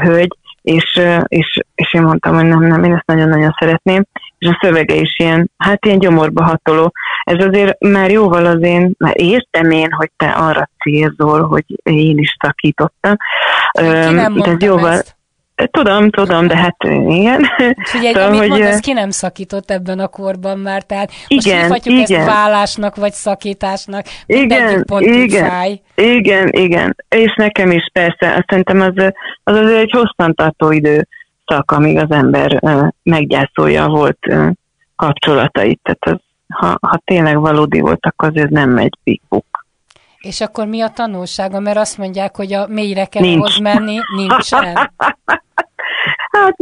hölgy, 0.00 0.36
és, 0.62 1.00
és, 1.26 1.60
és 1.74 1.94
én 1.94 2.02
mondtam, 2.02 2.34
hogy 2.34 2.44
nem, 2.44 2.62
nem, 2.62 2.84
én 2.84 2.94
ezt 2.94 3.06
nagyon-nagyon 3.06 3.54
szeretném, 3.58 4.04
és 4.38 4.48
a 4.48 4.58
szövege 4.62 4.94
is 4.94 5.18
ilyen, 5.18 5.50
hát 5.56 5.84
ilyen 5.84 5.98
gyomorba 5.98 6.44
hatoló. 6.44 6.92
Ez 7.24 7.46
azért 7.46 7.80
már 7.80 8.10
jóval 8.10 8.46
az 8.46 8.62
én, 8.62 8.94
már 8.98 9.20
értem 9.20 9.70
én, 9.70 9.92
hogy 9.92 10.10
te 10.16 10.26
arra 10.26 10.68
célzol, 10.82 11.42
hogy 11.42 11.64
én 11.82 12.18
is 12.18 12.36
szakítottam. 12.40 13.16
Ki 13.72 14.14
nem 14.14 14.36
ez 14.36 14.62
jóval, 14.62 14.92
ezt? 14.92 15.16
Tudom, 15.70 16.10
tudom, 16.10 16.46
de 16.46 16.56
hát 16.56 16.76
igen. 17.08 17.46
Úgyhogy 17.58 18.04
egy, 18.04 18.16
amit 18.16 18.38
hogy... 18.38 18.48
mondasz, 18.48 18.80
ki 18.80 18.92
nem 18.92 19.10
szakított 19.10 19.70
ebben 19.70 19.98
a 19.98 20.08
korban 20.08 20.58
már, 20.58 20.82
tehát 20.82 21.10
most 21.28 21.46
igen, 21.46 21.60
hívhatjuk 21.60 21.94
igen. 21.94 22.20
ezt 22.20 22.28
vállásnak, 22.28 22.96
vagy 22.96 23.12
szakításnak, 23.12 24.06
igen, 24.26 24.84
igen, 24.88 25.48
fáj. 25.48 25.80
Igen, 25.94 26.48
igen, 26.48 26.96
és 27.08 27.34
nekem 27.36 27.70
is 27.70 27.90
persze, 27.92 28.28
azt 28.28 28.44
szerintem 28.48 28.80
az, 28.80 29.12
az 29.42 29.56
azért 29.56 29.80
egy 29.80 29.90
hosszantartó 29.90 30.70
idő 30.70 31.08
szak, 31.46 31.70
amíg 31.70 31.98
az 31.98 32.10
ember 32.10 32.62
meggyászolja 33.02 33.86
volt 33.86 34.18
kapcsolatait, 34.96 35.80
tehát 35.82 36.18
az, 36.18 36.24
ha, 36.48 36.78
ha 36.80 37.00
tényleg 37.04 37.38
valódi 37.38 37.80
volt, 37.80 38.06
akkor 38.06 38.28
azért 38.28 38.50
nem 38.50 38.70
megy 38.70 39.20
book. 39.28 39.66
És 40.18 40.40
akkor 40.40 40.66
mi 40.66 40.80
a 40.80 40.88
tanulsága? 40.88 41.60
Mert 41.60 41.76
azt 41.76 41.98
mondják, 41.98 42.36
hogy 42.36 42.52
a 42.52 42.66
mélyre 42.66 43.04
kell 43.04 43.22
Nincs. 43.22 43.38
ahhoz 43.38 43.58
menni, 43.58 43.98
nincsen. 44.16 44.90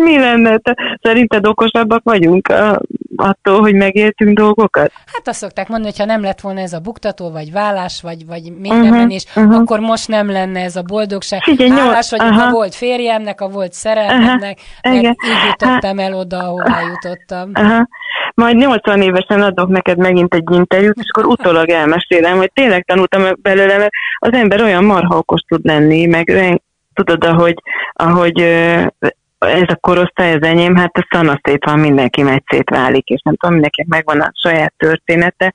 Mi 0.02 0.18
lenne? 0.18 0.58
Te, 0.58 0.98
szerinted 1.02 1.46
okosabbak 1.46 2.02
vagyunk 2.04 2.48
a, 2.48 2.80
attól, 3.16 3.60
hogy 3.60 3.74
megéltünk 3.74 4.36
dolgokat? 4.36 4.92
Hát 5.12 5.28
azt 5.28 5.38
szokták 5.38 5.68
mondani, 5.68 5.90
hogy 5.90 6.00
ha 6.00 6.12
nem 6.12 6.22
lett 6.22 6.40
volna 6.40 6.60
ez 6.60 6.72
a 6.72 6.78
buktató, 6.78 7.30
vagy 7.30 7.52
vállás, 7.52 8.00
vagy, 8.02 8.26
vagy 8.26 8.52
mélyebben 8.58 8.92
uh-huh, 8.92 9.14
is, 9.14 9.24
uh-huh. 9.36 9.54
akkor 9.54 9.80
most 9.80 10.08
nem 10.08 10.30
lenne 10.30 10.60
ez 10.60 10.76
a 10.76 10.82
boldogság. 10.82 11.42
Figyelj, 11.42 11.70
Hálás 11.70 12.10
vagyok 12.10 12.30
uh-huh. 12.30 12.46
a 12.46 12.50
volt 12.50 12.74
férjemnek, 12.74 13.40
a 13.40 13.48
volt 13.48 13.72
szerelmemnek, 13.72 14.58
uh-huh. 14.82 15.02
mert 15.02 15.16
így 15.24 15.58
jutottam 15.60 15.98
el 15.98 16.14
oda, 16.14 16.38
ahová 16.38 16.80
jutottam. 16.80 17.50
Uh-huh 17.54 17.86
majd 18.34 18.56
80 18.56 19.02
évesen 19.02 19.42
adok 19.42 19.68
neked 19.68 19.98
megint 19.98 20.34
egy 20.34 20.44
interjút, 20.50 20.96
és 20.98 21.10
akkor 21.12 21.30
utólag 21.32 21.68
elmesélem, 21.68 22.36
hogy 22.36 22.50
tényleg 22.52 22.84
tanultam 22.84 23.22
belőle, 23.42 23.76
mert 23.76 23.90
az 24.18 24.32
ember 24.32 24.62
olyan 24.62 24.84
marha 24.84 25.16
okos 25.16 25.40
tud 25.40 25.64
lenni, 25.64 26.06
meg 26.06 26.60
tudod, 26.94 27.24
ahogy, 27.24 27.62
ahogy 27.92 28.40
ez 29.46 29.68
a 29.68 29.76
korosztály 29.80 30.32
az 30.34 30.42
enyém, 30.42 30.76
hát 30.76 30.96
a 30.96 31.06
szanaszét 31.10 31.64
van, 31.64 31.78
mindenki 31.78 32.22
megy 32.22 32.42
szétválik, 32.46 33.08
és 33.08 33.20
nem 33.22 33.36
tudom, 33.36 33.54
mindenkinek 33.54 33.90
megvan 33.90 34.20
a 34.20 34.32
saját 34.34 34.72
története, 34.76 35.54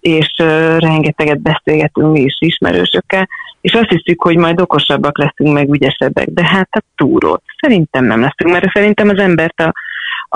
és 0.00 0.34
uh, 0.38 0.78
rengeteget 0.78 1.40
beszélgetünk 1.40 2.12
mi 2.12 2.20
is 2.20 2.36
ismerősökkel, 2.38 3.28
és 3.60 3.72
azt 3.72 3.88
hiszük, 3.88 4.22
hogy 4.22 4.36
majd 4.36 4.60
okosabbak 4.60 5.18
leszünk, 5.18 5.52
meg 5.52 5.72
ügyesebbek, 5.72 6.28
de 6.28 6.46
hát 6.46 6.68
a 6.70 6.82
túrót 6.96 7.42
szerintem 7.60 8.04
nem 8.04 8.20
leszünk, 8.20 8.50
mert 8.52 8.72
szerintem 8.72 9.08
az 9.08 9.18
embert 9.18 9.60
a, 9.60 9.72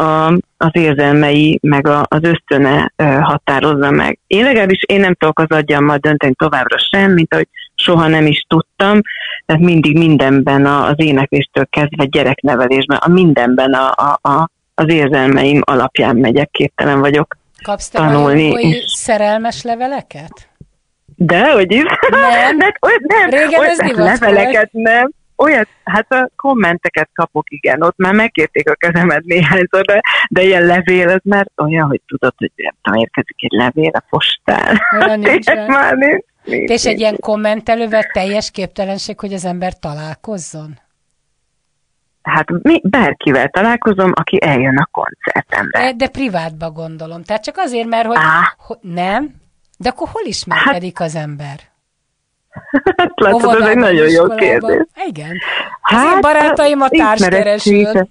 a, 0.03 0.33
az 0.57 0.71
érzelmei, 0.73 1.59
meg 1.63 1.87
a, 1.87 2.07
az 2.09 2.21
ösztöne 2.23 2.93
határozza 3.21 3.91
meg. 3.91 4.19
Én 4.27 4.45
legalábbis 4.45 4.83
én 4.87 5.01
nem 5.01 5.15
tudok 5.15 5.39
az 5.39 5.57
agyammal 5.57 5.97
dönteni 5.97 6.35
továbbra 6.35 6.79
sem, 6.79 7.13
mint 7.13 7.33
ahogy 7.33 7.49
soha 7.75 8.09
nem 8.09 8.27
is 8.27 8.45
tudtam, 8.49 9.01
tehát 9.47 9.63
mindig 9.63 9.99
mindenben 9.99 10.67
az 10.67 10.95
énekléstől 10.97 11.67
kezdve 11.71 12.05
gyereknevelésben, 12.05 12.97
a 12.97 13.09
mindenben 13.09 13.73
a, 13.73 13.91
a, 13.91 14.29
a, 14.29 14.51
az 14.75 14.89
érzelmeim 14.89 15.61
alapján 15.65 16.17
megyek, 16.17 16.51
képtelen 16.51 17.01
vagyok 17.01 17.37
Kapsz 17.63 17.89
te 17.89 17.99
tanulni. 17.99 18.51
Kapsz 18.51 19.01
szerelmes 19.01 19.63
leveleket? 19.63 20.49
De, 21.17 21.53
hogy 21.53 21.73
is. 21.73 21.83
Nem, 22.11 22.57
nem, 22.57 22.73
nem 23.01 23.31
Régen 23.31 23.63
ez 23.63 23.79
leveleket 23.79 24.69
volt. 24.73 24.85
nem 24.87 25.11
olyat, 25.37 25.69
hát 25.85 26.13
a 26.13 26.31
kommenteket 26.37 27.09
kapok, 27.15 27.51
igen, 27.51 27.83
ott 27.83 27.97
már 27.97 28.15
megkérték 28.15 28.71
a 28.71 28.75
kezemet 28.75 29.25
néhányszor, 29.25 29.85
de, 29.85 30.01
de 30.29 30.43
ilyen 30.43 30.67
levél, 30.67 31.09
az 31.09 31.21
már 31.23 31.47
olyan, 31.57 31.89
hogy 31.89 32.01
tudod, 32.07 32.35
hogy 32.37 32.51
nem 32.57 32.75
tudom, 32.83 33.01
érkezik 33.01 33.37
egy 33.39 33.53
levél 33.53 33.91
a 33.93 34.03
postán. 34.11 34.79
már 35.69 35.97
nincs, 35.97 36.27
nincs, 36.45 36.71
És 36.71 36.85
egy 36.85 37.01
ilyen 37.01 37.17
kommentelővel 37.21 38.03
teljes 38.13 38.51
képtelenség, 38.51 39.21
hogy 39.21 39.33
az 39.33 39.45
ember 39.45 39.79
találkozzon? 39.79 40.79
Hát 42.23 42.51
mi, 42.63 42.81
bárkivel 42.83 43.49
találkozom, 43.49 44.13
aki 44.15 44.39
eljön 44.43 44.77
a 44.77 44.89
koncertemre. 44.93 45.81
De, 45.81 45.93
de 45.93 46.09
privátba 46.09 46.71
gondolom. 46.71 47.23
Tehát 47.23 47.43
csak 47.43 47.57
azért, 47.57 47.89
mert 47.89 48.07
hogy, 48.07 48.17
hogy 48.57 48.79
nem? 48.81 49.35
De 49.79 49.89
akkor 49.89 50.09
hol 50.13 50.23
ismerkedik 50.25 50.99
hát, 50.99 51.09
az 51.09 51.15
ember? 51.15 51.61
Hát 52.97 53.13
látod, 53.15 53.61
ez 53.63 53.69
egy 53.69 53.77
nagyon 53.77 54.11
jó 54.11 54.29
kérdés. 54.29 54.87
Igen. 55.07 55.37
Hát, 55.81 56.07
az 56.07 56.15
én 56.15 56.21
barátaim 56.21 56.81
a 56.81 56.89
társkereső. 56.89 58.09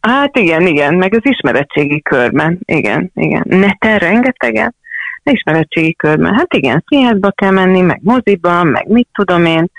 Hát 0.00 0.36
igen, 0.36 0.66
igen, 0.66 0.94
meg 0.94 1.14
az 1.14 1.20
ismeretségi 1.22 2.02
körben, 2.02 2.58
igen, 2.64 3.10
igen. 3.14 3.42
Neten 3.46 3.98
rengetegen, 3.98 4.74
ismeretségi 5.30 5.94
körben. 5.94 6.34
Hát 6.34 6.54
igen, 6.54 6.84
színházba 6.86 7.30
kell 7.30 7.50
menni, 7.50 7.80
meg 7.80 8.00
moziba, 8.02 8.62
meg 8.62 8.88
mit 8.88 9.08
tudom 9.12 9.44
én, 9.44 9.70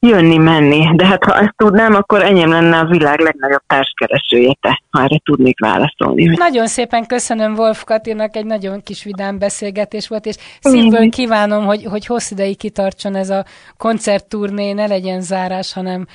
jönni-menni. 0.00 0.96
De 0.96 1.06
hát 1.06 1.24
ha 1.24 1.38
ezt 1.38 1.54
tudnám, 1.56 1.94
akkor 1.94 2.22
enyém 2.22 2.50
lenne 2.50 2.78
a 2.78 2.84
világ 2.84 3.20
legnagyobb 3.20 3.62
társkeresője, 3.66 4.54
te, 4.60 4.82
ha 4.90 5.02
erre 5.02 5.20
tudnék 5.24 5.60
válaszolni. 5.60 6.24
Nagyon 6.24 6.66
szépen 6.66 7.06
köszönöm 7.06 7.54
Wolf 7.54 7.84
Katinak, 7.84 8.36
egy 8.36 8.46
nagyon 8.46 8.82
kis 8.82 9.04
vidám 9.04 9.38
beszélgetés 9.38 10.08
volt, 10.08 10.26
és 10.26 10.36
szívből 10.60 11.08
kívánom, 11.08 11.64
hogy, 11.64 11.84
hogy 11.84 12.06
hosszú 12.06 12.34
ideig 12.34 12.56
kitartson 12.56 13.14
ez 13.14 13.30
a 13.30 13.44
koncertturné, 13.76 14.72
ne 14.72 14.86
legyen 14.86 15.20
zárás, 15.20 15.72
hanem 15.72 16.06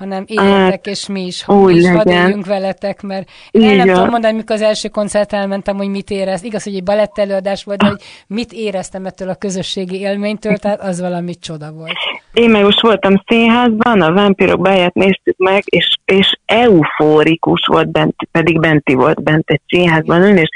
hanem 0.00 0.24
éljetek, 0.26 0.70
hát, 0.70 0.86
és 0.86 1.06
mi 1.06 1.26
is, 1.26 1.44
hogy 1.44 1.76
is 1.76 1.88
hadd 1.88 2.42
veletek, 2.46 3.02
mert 3.02 3.28
én 3.50 3.68
el 3.68 3.76
nem 3.76 3.94
tudom 3.94 4.08
mondani, 4.08 4.36
mikor 4.36 4.56
az 4.56 4.62
első 4.62 4.88
koncert 4.88 5.32
elmentem, 5.32 5.76
hogy 5.76 5.88
mit 5.88 6.10
érez. 6.10 6.42
Igaz, 6.42 6.62
hogy 6.62 6.74
egy 6.74 6.82
balett 6.82 7.18
előadás 7.18 7.64
volt, 7.64 7.78
de 7.78 7.86
hogy 7.86 8.02
mit 8.26 8.52
éreztem 8.52 9.06
ettől 9.06 9.28
a 9.28 9.34
közösségi 9.34 9.98
élménytől, 10.00 10.56
tehát 10.56 10.80
az 10.80 11.00
valami 11.00 11.34
csoda 11.34 11.72
volt. 11.72 11.96
Én 12.32 12.50
meg 12.50 12.62
most 12.62 12.80
voltam 12.80 13.22
színházban, 13.26 14.00
a 14.00 14.12
vámpirok 14.12 14.60
báját 14.60 14.94
néztük 14.94 15.36
meg, 15.36 15.62
és, 15.64 15.98
és 16.04 16.38
eufórikus 16.46 17.66
volt, 17.66 17.90
bent, 17.90 18.14
pedig 18.30 18.60
Benti 18.60 18.94
volt 18.94 19.22
bent 19.22 19.50
egy 19.50 19.60
színházban 19.66 20.22
ön, 20.22 20.36
és 20.36 20.48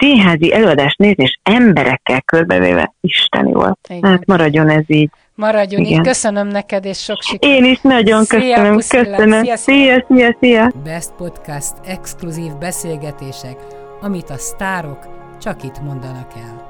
színházi 0.00 0.52
előadást 0.52 0.98
nézni, 0.98 1.22
és 1.22 1.38
emberekkel 1.42 2.22
körbevéve 2.22 2.94
isteni 3.00 3.52
volt. 3.52 3.78
Igen. 3.88 4.10
Hát 4.10 4.26
maradjon 4.26 4.68
ez 4.68 4.84
így. 4.86 5.10
Maradjon 5.34 5.80
Igen. 5.80 5.92
így. 5.92 6.06
Köszönöm 6.06 6.48
neked, 6.48 6.84
és 6.84 6.98
sok 7.02 7.22
sikert. 7.22 7.52
Én 7.52 7.64
is 7.64 7.80
nagyon 7.80 8.24
szia, 8.24 8.74
köszönöm. 8.74 8.76
Köszönöm. 8.76 9.44
Szia, 9.44 9.56
szia, 9.56 10.04
szia, 10.08 10.36
szia. 10.40 10.72
Best 10.84 11.10
Podcast 11.16 11.74
exkluzív 11.84 12.52
beszélgetések, 12.58 13.56
amit 14.00 14.30
a 14.30 14.36
sztárok 14.36 14.98
csak 15.40 15.62
itt 15.62 15.80
mondanak 15.82 16.30
el. 16.36 16.69